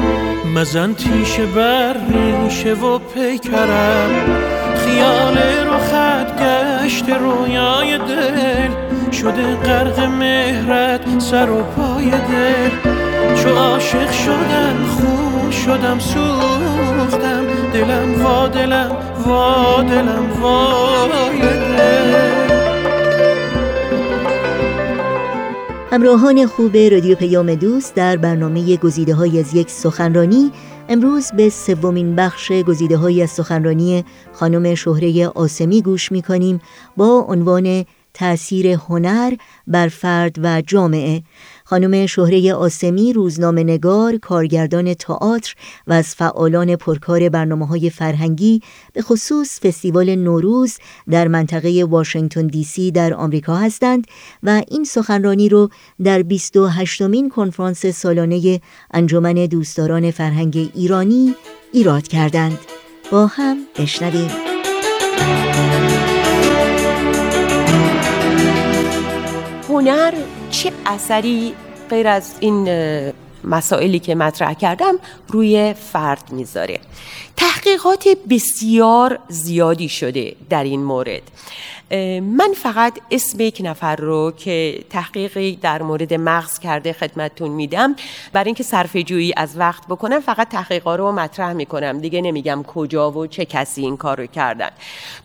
مزن 0.55 0.95
تیشه 0.95 1.47
بر 1.47 1.97
ریشه 2.09 2.75
و 2.75 2.99
پیکرم. 2.99 4.11
خیال 4.77 5.39
رو 5.67 5.79
خط 5.79 6.43
گشت 6.43 7.11
رویای 7.11 7.99
دل. 7.99 8.71
شده 9.13 9.55
غرق 9.55 10.01
مهرت 10.01 11.19
سر 11.19 11.51
و 11.51 11.63
پای 11.63 12.11
دل. 12.11 13.10
چو 13.35 13.49
عاشق 13.49 14.11
شدم 14.11 14.87
خون 14.87 15.51
شدم 15.51 15.99
سوختم. 15.99 17.47
دلم 17.73 18.25
وا 18.25 18.49
دلم 18.49 18.97
وا 19.27 19.83
دلم 19.83 20.27
دل. 21.41 22.51
همراهان 25.93 26.47
خوب 26.47 26.77
رادیو 26.77 27.15
پیام 27.15 27.55
دوست 27.55 27.95
در 27.95 28.17
برنامه 28.17 28.77
گزیده 28.77 29.15
های 29.15 29.41
از 29.41 29.55
یک 29.55 29.71
سخنرانی 29.71 30.53
امروز 30.89 31.33
به 31.33 31.49
سومین 31.49 32.17
بخش 32.17 32.53
گزیده 32.53 32.97
های 32.97 33.23
از 33.23 33.31
سخنرانی 33.31 34.05
خانم 34.33 34.75
شهره 34.75 35.29
آسمی 35.29 35.83
گوش 35.83 36.13
می 36.13 36.23
کنیم 36.23 36.61
با 36.97 37.27
عنوان 37.29 37.85
تأثیر 38.15 38.67
هنر 38.67 39.35
بر 39.67 39.89
فرد 39.89 40.37
و 40.43 40.63
جامعه. 40.67 41.23
خانم 41.71 42.07
شهره 42.07 42.55
آسمی 42.55 43.13
روزنامه 43.13 43.65
نگار، 43.65 44.17
کارگردان 44.17 44.95
تئاتر 44.95 45.55
و 45.87 45.93
از 45.93 46.15
فعالان 46.15 46.77
پرکار 46.77 47.29
برنامه 47.29 47.67
های 47.67 47.91
فرهنگی 47.91 48.63
به 48.93 49.03
خصوص 49.03 49.61
فستیوال 49.61 50.15
نوروز 50.15 50.79
در 51.11 51.29
منطقه 51.29 51.85
واشنگتن 51.89 52.47
دی 52.47 52.65
سی 52.65 52.91
در 52.91 53.15
آمریکا 53.15 53.57
هستند 53.57 54.07
و 54.43 54.63
این 54.69 54.85
سخنرانی 54.85 55.49
رو 55.49 55.69
در 56.05 56.23
28 56.23 57.03
مین 57.03 57.29
کنفرانس 57.29 57.87
سالانه 57.87 58.61
انجمن 58.91 59.33
دوستداران 59.33 60.11
فرهنگ 60.11 60.71
ایرانی 60.75 61.35
ایراد 61.73 62.09
کردند. 62.09 62.59
با 63.11 63.27
هم 63.27 63.57
بشنویم. 63.79 64.31
هنر 69.69 70.15
چه 70.51 70.73
اثری 70.87 71.55
غیر 71.91 72.09
از 72.09 72.35
این 72.41 72.69
مسائلی 73.45 73.99
که 73.99 74.15
مطرح 74.15 74.55
کردم 74.55 74.95
روی 75.29 75.75
فرد 75.93 76.33
می‌ذاره؟ 76.33 76.81
تحقیقات 77.37 78.09
بسیار 78.31 79.19
زیادی 79.29 79.89
شده 79.89 80.37
در 80.51 80.65
این 80.65 80.83
مورد. 80.83 81.23
من 82.21 82.53
فقط 82.57 82.99
اسم 83.11 83.41
یک 83.41 83.61
نفر 83.65 83.97
رو 83.97 84.33
که 84.37 84.85
تحقیقی 84.91 85.57
در 85.57 85.83
مورد 85.83 86.15
مغز 86.15 86.59
کرده 86.59 86.93
خدمتتون 86.93 87.51
میدم 87.51 87.97
برای 88.33 88.47
اینکه 88.47 88.63
صرف 88.63 88.97
جویی 88.97 89.33
از 89.37 89.59
وقت 89.59 89.87
بکنم 89.87 90.21
فقط 90.21 90.49
تحقیقا 90.49 90.97
رو 90.97 91.13
مطرح 91.13 91.53
می‌کنم. 91.53 91.99
دیگه 91.99 92.21
نمیگم 92.21 92.63
کجا 92.63 93.11
و 93.11 93.27
چه 93.27 93.45
کسی 93.45 93.83
این 93.83 93.97
کار 93.97 94.21
رو 94.21 94.27
کردن. 94.27 94.71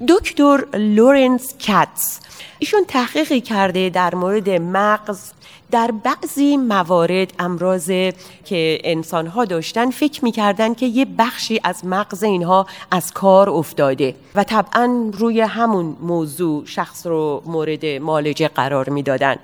دکتر 0.08 0.66
لورنس 0.74 1.54
کاتس 1.68 2.20
ایشون 2.60 2.86
تحقیقی 2.88 3.42
کرده 3.42 3.90
در 3.90 4.16
مورد 4.16 4.50
مغز 4.50 5.32
در 5.72 5.92
بعضی 6.04 6.58
موارد 6.58 7.34
امراض 7.40 7.88
که 8.46 8.80
انسان 8.84 9.28
ها 9.28 9.46
داشتن 9.46 9.90
فکر 9.90 10.26
می‌کردن 10.26 10.74
که 10.74 10.86
یه 10.86 11.06
بخشی 11.06 11.60
از 11.64 11.86
مغز 11.86 12.24
اینها 12.24 12.68
از 12.92 13.12
کار 13.12 13.50
افتاده 13.50 14.16
و 14.36 14.44
طبعا 14.44 15.12
روی 15.14 15.42
همون 15.42 15.98
موضوع 16.02 16.55
شخص 16.66 17.08
رو 17.08 17.44
مورد 17.46 17.86
مالجه 17.86 18.48
قرار 18.48 18.90
می‌دادن. 18.90 19.36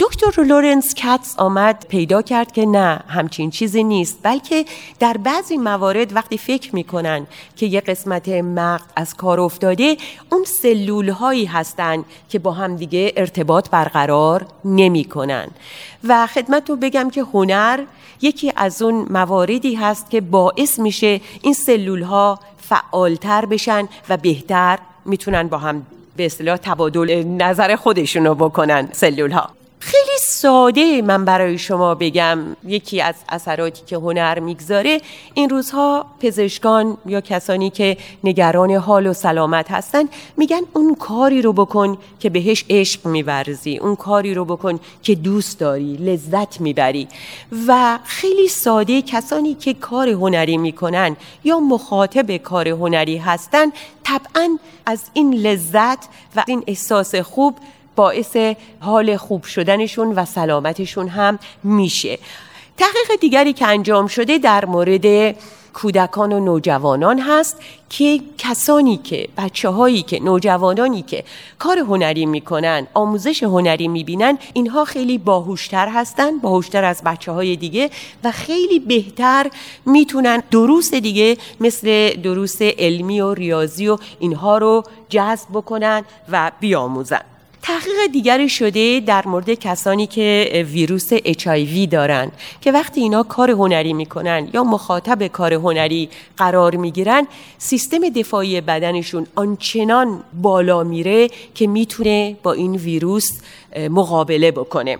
دکتر 0.00 0.42
لورنس 0.42 0.94
کاتس 1.02 1.34
آمد 1.38 1.86
پیدا 1.88 2.22
کرد 2.22 2.52
که 2.52 2.66
نه 2.66 3.00
همچین 3.08 3.50
چیزی 3.50 3.84
نیست 3.84 4.18
بلکه 4.22 4.64
در 4.98 5.16
بعضی 5.16 5.56
موارد 5.56 6.16
وقتی 6.16 6.38
فکر 6.38 6.74
می‌کنن 6.74 7.26
که 7.56 7.66
یه 7.66 7.80
قسمت 7.80 8.28
مغز 8.28 8.84
از 8.96 9.14
کار 9.14 9.40
افتاده 9.40 9.96
اون 10.32 10.44
سلول 10.44 11.08
هایی 11.08 11.44
هستن 11.44 12.04
که 12.28 12.38
با 12.38 12.52
هم 12.52 12.76
دیگه 12.76 13.12
ارتباط 13.16 13.70
برقرار 13.70 14.46
نمی‌کنن. 14.64 15.48
و 16.04 16.26
خدمت 16.26 16.70
رو 16.70 16.76
بگم 16.76 17.10
که 17.10 17.22
هنر 17.22 17.84
یکی 18.22 18.52
از 18.56 18.82
اون 18.82 19.06
مواردی 19.10 19.74
هست 19.74 20.10
که 20.10 20.20
باعث 20.20 20.78
میشه 20.78 21.20
این 21.42 21.54
سلول 21.54 22.02
ها 22.02 22.38
فعالتر 22.58 23.46
بشن 23.46 23.88
و 24.08 24.16
بهتر 24.16 24.78
می‌تونن 25.04 25.48
با 25.48 25.58
هم 25.58 25.86
به 26.18 26.26
اصطلاح 26.26 26.56
تبادل 26.56 27.24
نظر 27.26 27.76
خودشونو 27.76 28.34
بکنن 28.34 28.88
سلول 28.92 29.30
ها 29.30 29.57
خیلی 29.80 30.18
ساده 30.20 31.02
من 31.02 31.24
برای 31.24 31.58
شما 31.58 31.94
بگم 31.94 32.38
یکی 32.66 33.00
از 33.00 33.14
اثراتی 33.28 33.82
که 33.86 33.96
هنر 33.96 34.38
می‌گذاره. 34.38 35.00
این 35.34 35.50
روزها 35.50 36.06
پزشکان 36.20 36.96
یا 37.06 37.20
کسانی 37.20 37.70
که 37.70 37.96
نگران 38.24 38.70
حال 38.70 39.06
و 39.06 39.12
سلامت 39.12 39.70
هستن 39.70 40.04
میگن 40.36 40.60
اون 40.72 40.94
کاری 40.94 41.42
رو 41.42 41.52
بکن 41.52 41.98
که 42.20 42.30
بهش 42.30 42.64
عشق 42.70 43.06
میورزی 43.06 43.76
اون 43.76 43.96
کاری 43.96 44.34
رو 44.34 44.44
بکن 44.44 44.80
که 45.02 45.14
دوست 45.14 45.58
داری 45.58 45.96
لذت 45.96 46.60
می‌بری. 46.60 47.08
و 47.68 47.98
خیلی 48.04 48.48
ساده 48.48 49.02
کسانی 49.02 49.54
که 49.54 49.74
کار 49.74 50.08
هنری 50.08 50.56
می‌کنن 50.56 51.16
یا 51.44 51.60
مخاطب 51.60 52.36
کار 52.36 52.68
هنری 52.68 53.16
هستن 53.16 53.66
طبعا 54.04 54.58
از 54.86 55.10
این 55.12 55.34
لذت 55.34 56.08
و 56.36 56.44
این 56.46 56.64
احساس 56.66 57.14
خوب 57.14 57.54
باعث 57.98 58.36
حال 58.80 59.16
خوب 59.16 59.44
شدنشون 59.44 60.12
و 60.12 60.24
سلامتشون 60.24 61.08
هم 61.08 61.38
میشه. 61.64 62.18
تحقیق 62.76 63.20
دیگری 63.20 63.52
که 63.52 63.66
انجام 63.66 64.06
شده 64.06 64.38
در 64.38 64.64
مورد 64.64 65.36
کودکان 65.72 66.32
و 66.32 66.40
نوجوانان 66.40 67.18
هست 67.18 67.60
که 67.90 68.20
کسانی 68.38 68.96
که 68.96 69.28
بچه 69.36 69.68
هایی 69.68 70.02
که 70.02 70.22
نوجوانانی 70.22 71.02
که 71.02 71.24
کار 71.58 71.78
هنری 71.78 72.26
می‌کنن 72.26 72.86
آموزش 72.94 73.42
هنری 73.42 73.88
می‌بینن 73.88 74.38
اینها 74.52 74.84
خیلی 74.84 75.18
باهوشتر 75.18 75.88
هستن 75.88 76.38
باهوشتر 76.38 76.84
از 76.84 77.02
بچه 77.04 77.32
های 77.32 77.56
دیگه 77.56 77.90
و 78.24 78.32
خیلی 78.32 78.78
بهتر 78.78 79.50
می‌تونن 79.86 80.42
دروس 80.50 80.94
دیگه 80.94 81.36
مثل 81.60 82.10
دروس 82.10 82.62
علمی 82.62 83.20
و 83.20 83.34
ریاضی 83.34 83.88
و 83.88 83.98
اینها 84.18 84.58
رو 84.58 84.82
جذب 85.08 85.48
بکنن 85.52 86.04
و 86.32 86.52
بیاموزن. 86.60 87.37
تحقیق 87.68 88.12
دیگری 88.12 88.48
شده 88.48 89.00
در 89.00 89.26
مورد 89.26 89.50
کسانی 89.50 90.06
که 90.06 90.66
ویروس 90.72 91.14
HIV 91.14 91.88
دارن 91.90 92.32
که 92.60 92.72
وقتی 92.72 93.00
اینا 93.00 93.22
کار 93.22 93.50
هنری 93.50 93.92
می‌کنن 93.92 94.48
یا 94.54 94.64
مخاطب 94.64 95.26
کار 95.26 95.54
هنری 95.54 96.08
قرار 96.36 96.76
می‌گیرن 96.76 97.26
سیستم 97.58 98.08
دفاعی 98.08 98.60
بدنشون 98.60 99.26
آنچنان 99.34 100.22
بالا 100.42 100.82
میره 100.82 101.28
که 101.54 101.66
می‌تونه 101.66 102.36
با 102.42 102.52
این 102.52 102.76
ویروس 102.76 103.40
مقابله 103.90 104.50
بکنه. 104.50 104.98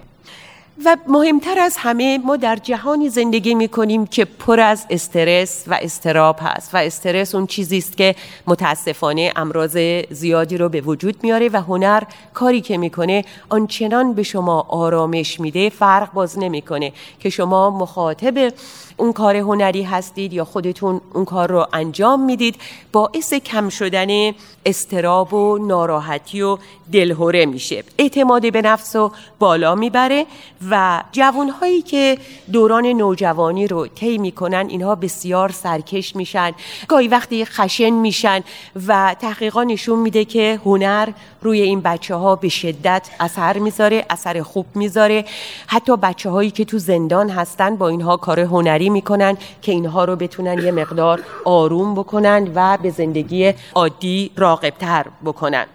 و 0.85 0.97
مهمتر 1.07 1.59
از 1.59 1.77
همه 1.77 2.19
ما 2.19 2.37
در 2.37 2.57
جهانی 2.57 3.09
زندگی 3.09 3.55
می 3.55 3.69
کنیم 3.69 4.07
که 4.07 4.25
پر 4.25 4.61
از 4.61 4.87
استرس 4.91 5.65
و 5.67 5.79
استراب 5.83 6.37
هست. 6.41 6.75
و 6.75 6.79
استرس 6.79 7.35
اون 7.35 7.47
چیزی 7.47 7.79
است 7.79 7.97
که 7.97 8.15
متاسفانه 8.47 9.33
امراض 9.37 9.79
زیادی 10.11 10.59
رو 10.59 10.69
به 10.69 10.81
وجود 10.81 11.17
میاره 11.23 11.49
و 11.53 11.57
هنر 11.57 12.03
کاری 12.35 12.61
که 12.61 12.79
می‌کنه 12.79 13.25
آنچنان 13.49 14.13
به 14.13 14.23
شما 14.23 14.67
آرامش 14.69 15.41
میده 15.41 15.71
فرق 15.71 16.13
باز 16.13 16.39
نمی‌کنه. 16.39 16.93
که 17.21 17.31
شما 17.31 17.71
مخاطب 17.71 18.53
اون 18.99 19.13
کار 19.13 19.37
هنری 19.37 19.83
هستید 19.83 20.33
یا 20.33 20.45
خودتون 20.45 21.01
اون 21.15 21.25
کار 21.25 21.51
رو 21.51 21.67
انجام 21.73 22.25
می‌دید 22.25 22.57
باعث 22.93 23.35
کم 23.35 23.69
شدن 23.69 24.33
استراب 24.67 25.35
و 25.35 25.59
ناراحتی 25.59 26.43
و 26.43 26.59
دلهوره 26.93 27.47
میشه. 27.47 27.85
اعتماد 27.99 28.53
به 28.53 28.63
نفس 28.63 28.97
رو 28.97 29.13
بالا 29.39 29.75
می‌بره 29.75 30.27
و 30.71 31.03
جوانهایی 31.13 31.83
که 31.83 32.19
دوران 32.53 32.87
نوجوانی 32.87 33.67
رو 33.67 33.87
طی 33.87 34.19
می‌کنن 34.19 34.67
اینها 34.69 34.95
بسیار 34.95 35.53
سرکش 35.53 36.17
میشن 36.17 36.53
گاهی 36.89 37.09
وقتی 37.09 37.45
خشن 37.45 37.91
میشن 37.91 38.41
و 38.87 39.17
تحقیقا 39.21 39.65
نشون 39.65 39.99
میده 39.99 40.25
که 40.25 40.61
هنر 40.65 41.09
روی 41.43 41.61
این 41.61 41.81
بچه 41.81 42.15
ها 42.15 42.37
به 42.37 42.49
شدت 42.49 43.09
اثر 43.21 43.59
می‌ذاره 43.59 44.07
اثر 44.11 44.43
خوب 44.43 44.67
می‌ذاره. 44.75 45.25
حتی 45.67 45.97
بچه 45.97 46.31
هایی 46.31 46.51
که 46.51 46.65
تو 46.65 46.79
زندان 46.79 47.31
هستن 47.31 47.77
با 47.77 47.89
اینها 47.89 48.17
کار 48.17 48.41
هنری 48.41 48.88
می‌کنن 48.89 49.37
که 49.63 49.73
اینها 49.73 50.05
رو 50.05 50.17
بتونن 50.17 50.59
یه 50.59 50.73
مقدار 50.73 51.21
آروم 51.45 51.95
بکنن 51.95 52.51
و 52.55 52.79
به 52.83 52.91
زندگی 52.91 53.53
عادی 53.75 54.31
راقبتر 54.37 55.07
بکنن. 55.25 55.67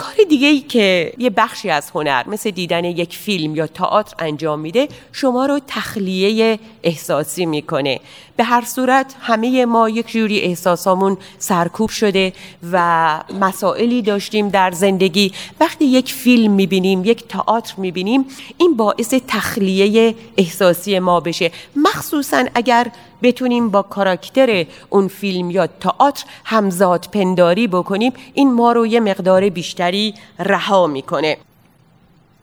کار 0.00 0.14
دیگه 0.28 0.48
ای 0.48 0.60
که 0.60 1.12
یه 1.18 1.30
بخشی 1.30 1.70
از 1.70 1.90
هنر 1.94 2.28
مثل 2.28 2.50
دیدن 2.50 2.84
یک 2.84 3.16
فیلم 3.16 3.56
یا 3.56 3.66
تئاتر 3.66 4.14
انجام 4.18 4.60
میده 4.60 4.88
شما 5.12 5.46
رو 5.46 5.60
تخلیه 5.66 6.58
احساسی 6.82 7.46
می‌کنه. 7.46 8.00
به 8.36 8.44
هر 8.44 8.64
صورت 8.64 9.14
همه 9.20 9.64
ما 9.64 9.88
یک 9.88 10.08
جوری 10.08 10.40
احساسامون 10.40 11.16
سرکوب 11.38 11.90
شده 11.90 12.32
و 12.72 13.24
مسائلی 13.40 14.02
داشتیم 14.02 14.48
در 14.48 14.70
زندگی. 14.70 15.32
وقتی 15.60 15.84
یک 15.84 16.12
فیلم 16.12 16.52
می‌بینیم 16.52 17.04
یک 17.04 17.28
تئاتر 17.28 17.74
می‌بینیم 17.76 18.24
این 18.58 18.76
باعث 18.76 19.14
تخلیه 19.28 20.14
احساسی 20.36 20.98
ما 20.98 21.20
بشه. 21.20 21.50
مخصوصا 21.76 22.44
اگر 22.54 22.86
بتونیم 23.22 23.70
با 23.70 23.82
کاراکتر 23.82 24.66
اون 24.90 25.08
فیلم 25.08 25.50
یا 25.50 25.66
تئاتر 25.66 26.24
همزاد 26.44 27.08
پنداری 27.12 27.66
بکنیم 27.66 28.12
این 28.34 28.52
ما 28.52 28.72
رو 28.72 28.86
یه 28.86 29.00
مقدار 29.00 29.48
بیشتری 29.48 30.14
رها 30.38 30.86
می‌کنه. 30.86 31.36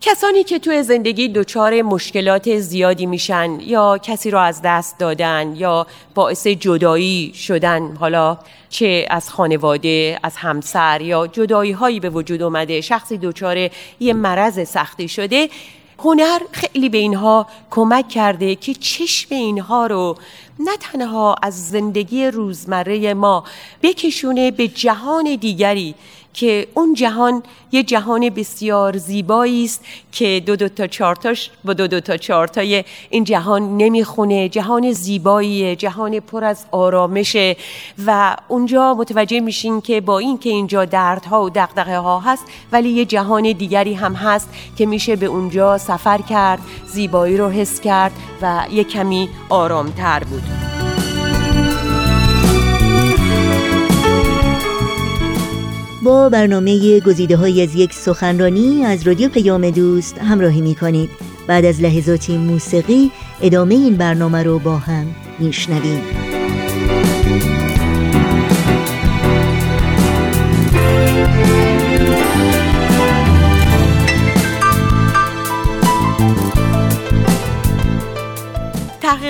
کسانی 0.02 0.44
که 0.44 0.60
توی 0.60 0.84
زندگی 0.84 1.30
دچار 1.30 1.82
مشکلات 1.82 2.58
زیادی 2.58 3.06
میشن 3.06 3.60
یا 3.60 3.98
کسی 3.98 4.32
رو 4.32 4.40
از 4.40 4.62
دست 4.64 5.00
دادن 5.00 5.54
یا 5.56 5.88
باعث 6.16 6.48
جدایی 6.48 7.34
شدن 7.34 7.96
حالا 7.96 8.38
چه 8.70 9.06
از 9.10 9.30
خانواده 9.30 10.20
از 10.24 10.38
همسر 10.38 11.02
یا 11.02 11.28
جدایی 11.28 11.72
هایی 11.72 12.00
به 12.00 12.10
وجود 12.10 12.42
اومده 12.42 12.82
شخصی 12.82 13.18
دچار 13.18 13.70
یه 14.00 14.14
مرض 14.14 14.70
سختی 14.70 15.08
شده 15.08 15.50
هنر 16.00 16.40
خیلی 16.52 16.90
به 16.90 16.98
اینها 16.98 17.48
کمک 17.72 18.10
کرده 18.10 18.56
که 18.56 18.74
چشم 18.74 19.36
اینها 19.36 19.88
رو 19.88 20.18
نه 20.60 20.78
تنها 20.78 21.36
از 21.42 21.70
زندگی 21.70 22.26
روزمره 22.26 23.14
ما 23.14 23.44
بکشونه 23.84 24.52
به 24.52 24.68
جهان 24.68 25.36
دیگری. 25.36 25.96
که 26.34 26.68
اون 26.74 26.94
جهان 26.94 27.44
یه 27.72 27.84
جهان 27.84 28.30
بسیار 28.30 28.98
زیبایی 28.98 29.66
است 29.66 29.86
که 30.12 30.44
دو 30.46 30.56
دو 30.56 30.70
تا 30.70 30.88
چارتاش 30.88 31.50
با 31.64 31.74
دو 31.74 31.88
دو 31.88 32.00
تا 32.00 32.18
چارتای 32.18 32.84
این 33.10 33.24
جهان 33.24 33.78
نمی‌خونه. 33.78 34.50
جهان 34.50 34.92
زیباییه 34.92 35.76
جهان 35.76 36.20
پر 36.20 36.44
از 36.44 36.66
آرامشه 36.72 37.56
و 38.06 38.36
اونجا 38.48 38.94
متوجه 38.94 39.40
میشین 39.40 39.82
که 39.82 40.02
با 40.02 40.20
این 40.20 40.38
که 40.38 40.50
اینجا 40.50 40.86
دردها 40.86 41.44
و 41.44 41.50
دقدقه 41.50 41.98
ها 41.98 42.20
هست 42.20 42.46
ولی 42.72 42.90
یه 42.90 43.06
جهان 43.06 43.52
دیگری 43.52 43.94
هم 43.94 44.14
هست 44.14 44.50
که 44.78 44.86
میشه 44.86 45.16
به 45.16 45.26
اونجا 45.26 45.78
سفر 45.78 46.18
کرد 46.22 46.60
زیبایی 46.88 47.38
رو 47.38 47.50
حس 47.50 47.82
کرد 47.82 48.12
و 48.42 48.66
یه 48.72 48.84
کمی 48.84 49.30
آرامتر 49.50 50.24
بود. 50.24 50.77
با 56.04 56.30
برنامه 56.30 57.00
گزیده 57.00 57.38
های 57.38 57.62
از 57.62 57.76
یک 57.76 57.94
سخنرانی 57.94 58.86
از 58.86 59.08
رادیو 59.08 59.30
پیام 59.30 59.70
دوست 59.70 60.18
همراهی 60.18 60.62
می 60.62 60.76
کنید 60.76 61.10
بعد 61.48 61.66
از 61.66 61.82
لحظاتی 61.82 62.38
موسیقی 62.38 63.12
ادامه 63.42 63.76
این 63.76 63.96
برنامه 63.96 64.44
رو 64.44 64.60
با 64.60 64.78
هم 64.78 65.06
میشنویم. 65.40 66.02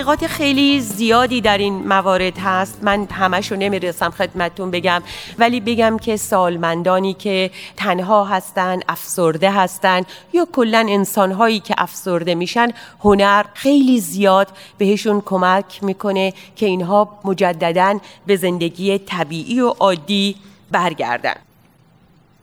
تحقیقات 0.08 0.32
خیلی 0.32 0.80
زیادی 0.80 1.42
در 1.42 1.58
این 1.58 1.88
موارد 1.88 2.38
هست. 2.38 2.80
من 2.82 3.08
همش 3.12 3.52
رو 3.52 3.58
نمی‌رسم 3.58 4.10
خدمتتون 4.10 4.72
بگم 4.72 5.04
ولی 5.40 5.60
بگم 5.60 5.98
که 5.98 6.18
سالمندانی 6.18 7.14
که 7.14 7.52
تنها 7.78 8.26
هستن 8.26 8.80
افسرده 8.90 9.52
هستن 9.52 10.02
یا 10.34 10.48
کلا 10.54 10.86
انسانهایی 10.90 11.60
که 11.60 11.76
افسرده 11.78 12.36
میشن 12.36 12.68
هنر 13.04 13.46
خیلی 13.54 14.00
زیاد 14.00 14.48
بهشون 14.78 15.22
کمک 15.26 15.84
می‌کنه 15.84 16.34
که 16.56 16.66
اینها 16.66 17.20
مجددا 17.24 18.00
به 18.28 18.36
زندگی 18.36 18.98
طبیعی 18.98 19.62
و 19.62 19.70
عادی 19.70 20.36
برگردن. 20.72 21.36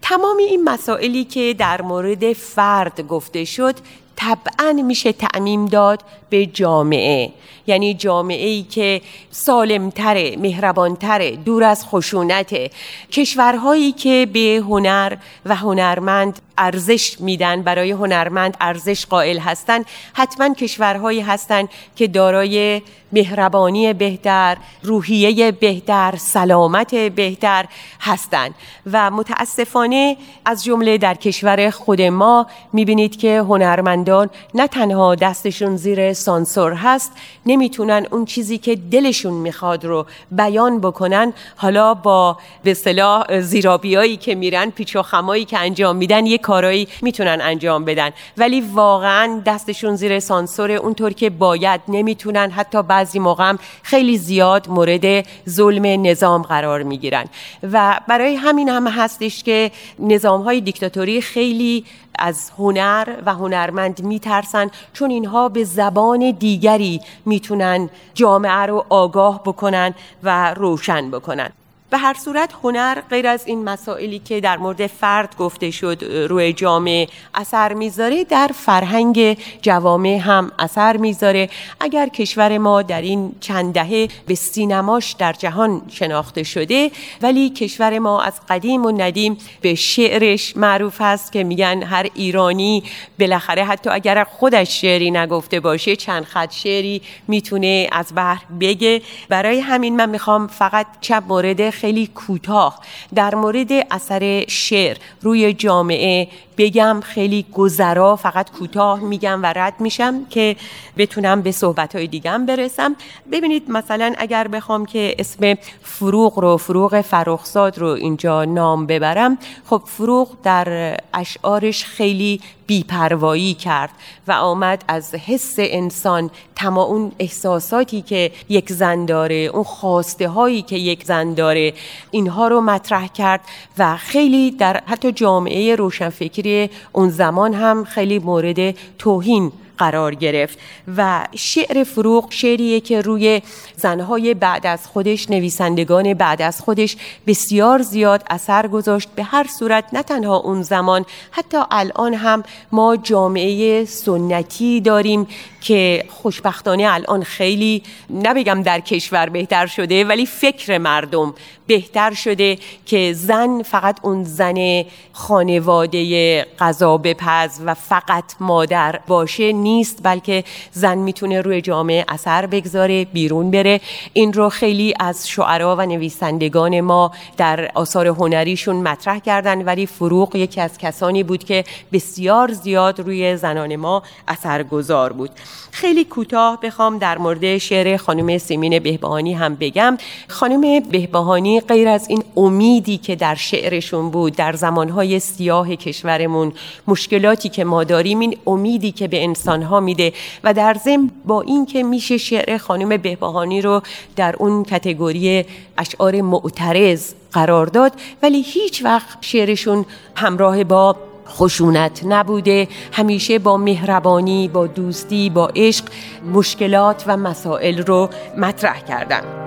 تمام 0.02 0.36
این 0.36 0.64
مسائلی 0.64 1.24
که 1.24 1.54
در 1.58 1.82
مورد 1.82 2.32
فرد 2.32 3.00
گفته 3.00 3.44
شد 3.44 3.74
طبعا 4.16 4.72
میشه 4.72 5.12
تعمیم 5.12 5.66
داد 5.66 6.02
به 6.30 6.46
جامعه. 6.46 7.32
یعنی 7.66 7.94
جامعه 7.94 8.46
ای 8.46 8.62
که 8.62 9.00
سالمتره 9.30 10.36
مهربانتره 10.36 11.30
دور 11.30 11.64
از 11.64 11.84
خشونته 11.84 12.70
کشورهایی 13.12 13.92
که 13.92 14.28
به 14.32 14.62
هنر 14.68 15.16
و 15.46 15.54
هنرمند 15.56 16.40
ارزش 16.58 17.20
میدن 17.20 17.62
برای 17.62 17.90
هنرمند 17.90 18.56
ارزش 18.60 19.06
قائل 19.06 19.38
هستند 19.38 19.86
حتما 20.12 20.54
کشورهایی 20.54 21.20
هستند 21.20 21.68
که 21.96 22.08
دارای 22.08 22.82
مهربانی 23.12 23.92
بهتر 23.92 24.56
روحیه 24.82 25.52
بهتر 25.52 26.14
سلامت 26.18 26.94
بهتر 26.94 27.64
هستند 28.00 28.54
و 28.92 29.10
متاسفانه 29.10 30.16
از 30.44 30.64
جمله 30.64 30.98
در 30.98 31.14
کشور 31.14 31.70
خود 31.70 32.02
ما 32.02 32.46
می‌بینید 32.72 33.16
که 33.16 33.38
هنرمندان 33.38 34.30
نه 34.54 34.66
تنها 34.66 35.14
دستشون 35.14 35.76
زیر 35.76 36.12
سانسور 36.12 36.72
هست 36.72 37.12
نمی‌تونن 37.46 38.06
اون 38.10 38.24
چیزی 38.24 38.58
که 38.58 38.76
دلشون 38.76 39.32
می‌خواد 39.32 39.84
رو 39.84 40.06
بیان 40.30 40.80
بکنن. 40.80 41.32
حالا 41.56 41.94
با 41.94 42.38
به 42.62 42.74
صلاح 42.74 43.40
زیرابیایی 43.40 44.16
که 44.16 44.34
میرن 44.34 44.70
پیچ 44.70 44.96
و 44.96 45.02
خمایی 45.02 45.44
که 45.44 45.58
انجام 45.58 45.96
میدن 45.96 46.26
یک 46.26 46.42
کارایی 46.48 46.88
می‌تونن 47.02 47.38
انجام 47.40 47.84
بدن. 47.84 48.10
ولی 48.36 48.60
واقعا 48.60 49.42
دستشون 49.46 49.96
زیر 49.96 50.20
سانسور 50.20 50.72
اونطور 50.72 51.12
که 51.12 51.30
باید 51.30 51.80
نمی‌تونن. 51.88 52.50
حتی 52.50 52.82
بعضی 52.82 53.18
موقع 53.18 53.52
خیلی 53.82 54.18
زیاد 54.18 54.68
مورد 54.68 55.26
ظلم 55.48 56.06
نظام 56.06 56.42
قرار 56.42 56.82
می‌گیرن. 56.82 57.24
و 57.72 58.00
برای 58.08 58.34
همین 58.34 58.68
هم 58.68 58.88
هستش 58.88 59.42
که 59.42 59.70
نظام 59.98 60.42
های 60.42 60.60
دیکتاتوری 60.60 61.20
خیلی 61.20 61.84
از 62.18 62.50
هنر 62.58 63.08
و 63.26 63.34
هنرمند 63.34 64.02
میترسن 64.02 64.70
چون 64.92 65.10
اینها 65.10 65.48
به 65.48 65.64
زبان 65.64 66.30
دیگری 66.30 67.00
می‌تونن 67.26 67.90
جامعه 68.14 68.66
رو 68.66 68.84
آگاه 68.88 69.42
بکنن 69.44 69.94
و 70.22 70.54
روشن 70.54 71.10
بکنن. 71.10 71.50
به 71.90 71.98
هر 71.98 72.14
صورت 72.14 72.50
هنر 72.62 73.00
غیر 73.10 73.26
از 73.26 73.46
این 73.46 73.64
مسائلی 73.64 74.18
که 74.18 74.40
در 74.40 74.56
مورد 74.56 74.86
فرد 74.86 75.36
گفته 75.36 75.70
شد 75.70 76.04
روی 76.28 76.52
جامعه 76.52 77.08
اثر 77.34 77.72
می‌ذاره 77.72 78.24
در 78.24 78.50
فرهنگ 78.54 79.38
جوامع 79.62 80.18
هم 80.18 80.52
اثر 80.58 80.96
می‌ذاره. 80.96 81.50
اگر 81.80 82.08
کشور 82.08 82.58
ما 82.58 82.82
در 82.82 83.02
این 83.02 83.32
چند 83.40 83.74
دهه 83.74 84.08
به 84.26 84.34
سینماش 84.34 85.12
در 85.12 85.32
جهان 85.32 85.82
شناخته 85.88 86.42
شده 86.42 86.90
ولی 87.22 87.50
کشور 87.50 87.98
ما 87.98 88.22
از 88.22 88.34
قدیم 88.48 88.84
و 88.84 88.90
ندیم 88.90 89.38
به 89.60 89.74
شعرش 89.74 90.56
معروف 90.56 90.96
است 91.00 91.32
که 91.32 91.44
میگن 91.44 91.82
هر 91.82 92.06
ایرانی 92.14 92.82
بالاخره 93.20 93.64
حتی 93.64 93.90
اگر 93.90 94.24
خودش 94.24 94.80
شعری 94.80 95.10
نگفته 95.10 95.60
باشه 95.60 95.96
چند 95.96 96.24
خط 96.24 96.52
شعری 96.52 97.02
می‌تونه 97.28 97.88
از 97.92 98.12
بحر 98.16 98.44
بگه. 98.60 99.02
برای 99.28 99.60
همین 99.60 99.96
من 99.96 100.10
می‌خوام 100.10 100.46
فقط 100.46 100.86
چند 101.00 101.24
مورد 101.28 101.70
خیلی 101.74 102.06
کوتاه. 102.06 102.80
در 103.14 103.34
مورد 103.34 103.72
اثر 103.90 104.44
شعر 104.48 104.96
روی 105.22 105.52
جامعه 105.52 106.28
بگم 106.58 107.00
خیلی 107.04 107.46
گذرا 107.52 108.16
فقط 108.16 108.50
کوتاه 108.50 109.00
میگم 109.00 109.42
و 109.42 109.46
رد 109.46 109.74
میشم 109.80 110.24
که 110.30 110.56
بتونم 110.96 111.42
به 111.42 111.52
صحبت 111.52 111.96
های 111.96 112.06
دیگم 112.06 112.46
برسم. 112.46 112.96
ببینید 113.32 113.70
مثلا 113.70 114.14
اگر 114.18 114.48
بخوام 114.48 114.86
که 114.86 115.14
اسم 115.18 115.54
فروغ 115.82 116.38
رو 116.38 116.56
فروغ 116.56 117.00
فرخزاد 117.00 117.78
رو 117.78 117.88
اینجا 117.88 118.44
نام 118.44 118.86
ببرم 118.86 119.38
خب 119.66 119.82
فروغ 119.86 120.28
در 120.42 120.96
اشعارش 121.14 121.84
خیلی 121.84 122.40
بیپروایی 122.66 123.54
کرد 123.54 123.90
و 124.28 124.32
آمد 124.32 124.84
از 124.88 125.14
حس 125.14 125.54
انسان 125.58 126.30
تمام 126.56 126.90
اون 126.90 127.12
احساساتی 127.18 128.02
که 128.02 128.30
یک 128.48 128.72
زن 128.72 129.04
داره 129.04 129.34
اون 129.34 129.62
خواسته 129.62 130.28
هایی 130.28 130.62
که 130.62 130.76
یک 130.76 131.04
زن 131.04 131.34
داره 131.34 131.74
اینها 132.10 132.48
رو 132.48 132.60
مطرح 132.60 133.06
کرد 133.06 133.40
و 133.78 133.96
خیلی 133.96 134.50
در 134.50 134.80
حتی 134.86 135.12
جامعه 135.12 135.76
روشنفکری 135.76 136.43
اون 136.92 137.10
زمان 137.10 137.54
هم 137.54 137.84
خیلی 137.84 138.18
مورد 138.18 138.74
توهین 138.98 139.52
قرار 139.78 140.14
گرفت. 140.14 140.58
و 140.96 141.26
شعر 141.34 141.84
فروغ 141.84 142.26
شعریه 142.30 142.80
که 142.80 143.00
روی 143.00 143.42
زنهای 143.76 144.34
بعد 144.34 144.66
از 144.66 144.86
خودش 144.86 145.30
نویسندگان 145.30 146.14
بعد 146.14 146.42
از 146.42 146.60
خودش 146.60 146.96
بسیار 147.26 147.82
زیاد 147.82 148.22
اثر 148.30 148.66
گذاشت. 148.66 149.08
به 149.16 149.22
هر 149.22 149.46
صورت 149.58 149.84
نه 149.92 150.02
تنها 150.02 150.36
اون 150.36 150.62
زمان 150.62 151.06
حتی 151.30 151.58
الان 151.70 152.14
هم 152.14 152.42
ما 152.72 152.96
جامعه 152.96 153.84
سنتی 153.84 154.80
داریم 154.80 155.26
که 155.64 156.04
خوشبختانه 156.08 156.86
الان 156.88 157.22
خیلی 157.22 157.82
نبگم 158.10 158.62
در 158.62 158.80
کشور 158.80 159.28
بهتر 159.28 159.66
شده 159.66 160.04
ولی 160.04 160.26
فکر 160.26 160.78
مردم 160.78 161.34
بهتر 161.66 162.14
شده 162.14 162.58
که 162.86 163.12
زن 163.12 163.62
فقط 163.62 163.98
اون 164.02 164.24
زن 164.24 164.84
خانواده 165.12 166.42
غذا 166.58 166.96
بپز 166.96 167.60
و 167.64 167.74
فقط 167.74 168.24
مادر 168.40 169.00
باشه 169.06 169.52
نیست 169.52 170.00
بلکه 170.02 170.44
زن 170.72 170.98
می‌تونه 170.98 171.40
روی 171.40 171.60
جامعه 171.60 172.04
اثر 172.08 172.46
بگذاره 172.46 173.04
بیرون 173.04 173.50
بره. 173.50 173.80
این 174.12 174.32
رو 174.32 174.48
خیلی 174.48 174.94
از 175.00 175.28
شعرا 175.28 175.76
و 175.76 175.80
نویسندگان 175.80 176.80
ما 176.80 177.12
در 177.36 177.70
آثار 177.74 178.06
هنریشون 178.06 178.76
مطرح 178.76 179.18
کردن 179.18 179.64
ولی 179.64 179.86
فروغ 179.86 180.36
یکی 180.36 180.60
از 180.60 180.78
کسانی 180.78 181.22
بود 181.22 181.44
که 181.44 181.64
بسیار 181.92 182.52
زیاد 182.52 183.00
روی 183.00 183.36
زنان 183.36 183.76
ما 183.76 184.02
اثرگذار 184.28 185.12
بود. 185.12 185.30
خیلی 185.70 186.04
کوتاه 186.04 186.60
بخوام 186.60 186.98
در 186.98 187.18
مورد 187.18 187.58
شعر 187.58 187.96
خانم 187.96 188.38
سیمین 188.38 188.78
بهبهانی 188.78 189.34
هم 189.34 189.54
بگم. 189.54 189.98
خانم 190.28 190.80
بهبهانی 190.80 191.60
غیر 191.60 191.88
از 191.88 192.06
این 192.08 192.24
امیدی 192.36 192.98
که 192.98 193.16
در 193.16 193.34
شعرشون 193.34 194.10
بود 194.10 194.36
در 194.36 194.52
زمانهای 194.52 195.20
سیاه 195.20 195.76
کشورمون 195.76 196.52
مشکلاتی 196.86 197.48
که 197.48 197.64
ما 197.64 197.84
داریم 197.84 198.20
این 198.20 198.36
امیدی 198.46 198.92
که 198.92 199.08
به 199.08 199.24
انسانها 199.24 199.80
میده 199.80 200.12
و 200.44 200.54
در 200.54 200.74
ضمن 200.74 201.10
با 201.24 201.42
اینکه 201.42 201.82
میشه 201.82 202.18
شعر 202.18 202.58
خانم 202.58 202.96
بهبهانی 202.96 203.60
رو 203.60 203.82
در 204.16 204.36
اون 204.38 204.64
کتگوری 204.64 205.44
اشعار 205.78 206.20
معترض 206.20 207.14
قرار 207.32 207.66
داد 207.66 207.92
ولی 208.22 208.42
هیچ 208.42 208.84
وقت 208.84 209.18
شعرشون 209.20 209.86
همراه 210.16 210.64
با 210.64 210.96
خشونت 211.28 212.00
نبوده. 212.06 212.68
همیشه 212.92 213.38
با 213.38 213.56
مهربانی 213.56 214.48
با 214.48 214.66
دوستی 214.66 215.30
با 215.30 215.50
عشق 215.56 215.84
مشکلات 216.32 217.04
و 217.06 217.16
مسائل 217.16 217.82
رو 217.82 218.08
مطرح 218.38 218.80
کردن. 218.80 219.44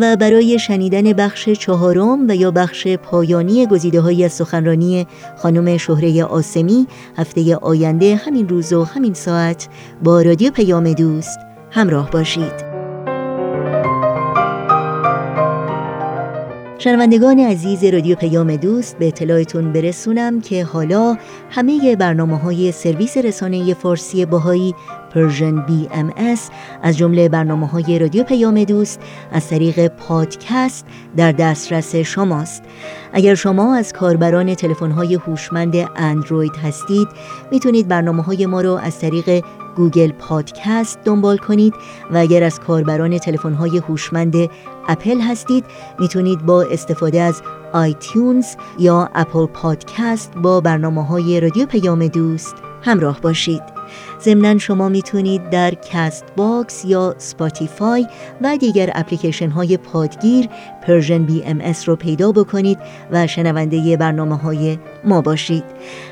و 0.00 0.16
برای 0.16 0.58
شنیدن 0.58 1.12
بخش 1.12 1.48
چهارم 1.48 2.28
و 2.28 2.36
یا 2.36 2.50
بخش 2.50 2.86
پایانی 2.88 3.66
گزیده 3.66 4.00
های 4.00 4.24
از 4.24 4.32
سخنرانی 4.32 5.06
خانم 5.36 5.76
شهره 5.76 6.24
آسمی 6.24 6.86
هفته 7.16 7.56
آینده 7.56 8.16
همین 8.16 8.48
روز 8.48 8.72
و 8.72 8.84
همین 8.84 9.14
ساعت 9.14 9.68
با 10.02 10.22
رادیو 10.22 10.50
پیام 10.50 10.92
دوست 10.92 11.38
همراه 11.70 12.10
باشید. 12.10 12.69
شنوندگان 16.82 17.38
عزیز 17.38 17.84
رادیو 17.84 18.16
پیام 18.16 18.56
دوست 18.56 18.98
به 18.98 19.08
اطلاعتون 19.08 19.72
برسونم 19.72 20.40
که 20.40 20.64
حالا 20.64 21.16
همه 21.50 21.96
برنامه 21.96 22.38
های 22.38 22.72
سرویس 22.72 23.16
رسانه 23.16 23.74
فارسی 23.74 24.26
باهایی 24.26 24.74
Persian 25.14 25.66
BMS 25.66 26.50
از 26.82 26.98
جمله 26.98 27.28
برنامه 27.28 27.66
های 27.66 27.98
رادیو 27.98 28.24
پیام 28.24 28.64
دوست 28.64 29.00
از 29.32 29.48
طریق 29.48 29.86
پادکست 29.86 30.86
در 31.16 31.32
دسترس 31.32 31.96
شماست. 31.96 32.62
اگر 33.12 33.34
شما 33.34 33.74
از 33.74 33.92
کاربران 33.92 34.54
تلفن 34.54 34.90
های 34.90 35.14
هوشمند 35.14 35.74
اندروید 35.96 36.56
هستید 36.56 37.08
می‌تونید 37.52 37.88
برنامه 37.88 38.22
های 38.22 38.46
ما 38.46 38.60
رو 38.60 38.70
از 38.72 38.98
طریق 38.98 39.44
Google 39.80 40.12
Podcast 40.12 40.98
دنبال 41.04 41.36
کنید 41.36 41.74
و 42.10 42.16
اگر 42.18 42.42
از 42.42 42.60
کاربران 42.60 43.18
تلفن 43.18 43.52
های 43.52 43.78
هوشمند 43.78 44.36
اپل 44.88 45.20
هستید 45.20 45.64
می‌تونید 45.98 46.46
با 46.46 46.62
استفاده 46.62 47.20
از 47.20 47.42
iTunes 47.72 48.46
یا 48.78 49.10
Apple 49.14 49.46
Podcast 49.46 50.32
با 50.42 50.60
برنامه 50.60 51.06
های 51.06 51.40
رادیو 51.40 51.66
پیام 51.66 52.06
دوست 52.06 52.54
همراه 52.82 53.20
باشید. 53.20 53.79
ضمنا 54.24 54.58
شما 54.58 54.88
می‌تونید 54.88 55.50
در 55.50 55.74
CastBox 55.74 56.84
یا 56.84 57.14
Spotify 57.18 58.06
و 58.42 58.56
دیگر 58.56 58.90
اپلیکیشن 58.94 59.50
های 59.50 59.76
پادگیر 59.76 60.48
Persian 60.82 61.22
BMS 61.22 61.88
رو 61.88 61.96
پیدا 61.96 62.32
بکنید 62.32 62.78
و 63.10 63.26
شنونده 63.26 63.96
برنامه 63.96 64.36
های 64.36 64.78
ما 65.04 65.20
باشید. 65.20 65.64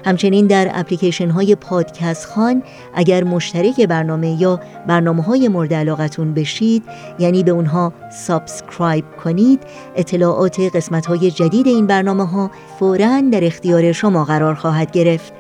همچنین 0.05 0.47
در 0.47 0.71
اپلیکیشن 0.75 1.31
های 1.31 1.55
پادکست 1.55 2.27
خوان 2.27 2.63
اگر 2.95 3.25
مشترک 3.25 3.81
برنامه 3.81 4.43
یا 4.43 4.61
برنامه 4.87 5.23
های 5.23 5.49
مورد 5.49 5.75
علاقتون 5.75 6.35
بشید 6.35 6.85
یعنی 7.19 7.43
به 7.43 7.51
اونها 7.51 7.93
subscribe 8.13 9.05
کنید 9.25 9.63
اطلاعات 9.97 10.61
قسمت 10.61 11.07
های 11.07 11.31
جدید 11.31 11.67
این 11.67 11.87
برنامه 11.87 12.27
ها 12.27 12.51
فوراً 12.79 13.21
در 13.33 13.45
اختیار 13.45 13.93
شما 13.93 14.25
قرار 14.25 14.55
خواهد 14.55 14.91
گرفت. 14.91 15.33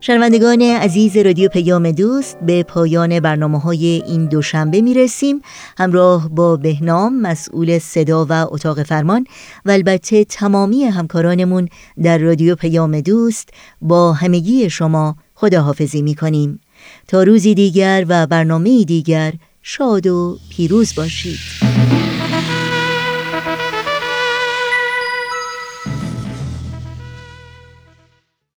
شنوندگان 0.00 0.62
عزیز 0.62 1.16
رادیو 1.16 1.48
پیام 1.48 1.90
دوست 1.90 2.38
به 2.40 2.62
پایان 2.62 3.20
برنامه 3.20 3.60
های 3.60 4.02
این 4.06 4.26
دوشنبه 4.26 4.80
می 4.80 4.94
رسیم 4.94 5.40
همراه 5.78 6.28
با 6.28 6.56
بهنام 6.56 7.20
مسئول 7.20 7.78
صدا 7.78 8.26
و 8.30 8.32
اتاق 8.32 8.82
فرمان 8.82 9.26
و 9.64 9.70
البته 9.70 10.24
تمامی 10.24 10.84
همکارانمون 10.84 11.68
در 12.02 12.18
رادیو 12.18 12.54
پیام 12.54 13.00
دوست 13.00 13.48
با 13.82 14.12
همگی 14.12 14.70
شما 14.70 15.16
خداحافظی 15.34 16.02
می 16.02 16.14
کنیم 16.14 16.60
تا 17.08 17.22
روزی 17.22 17.54
دیگر 17.54 18.04
و 18.08 18.26
برنامه 18.26 18.84
دیگر 18.84 19.32
شاد 19.70 20.06
و 20.06 20.38
پیروز 20.48 20.94
باشید. 20.94 21.67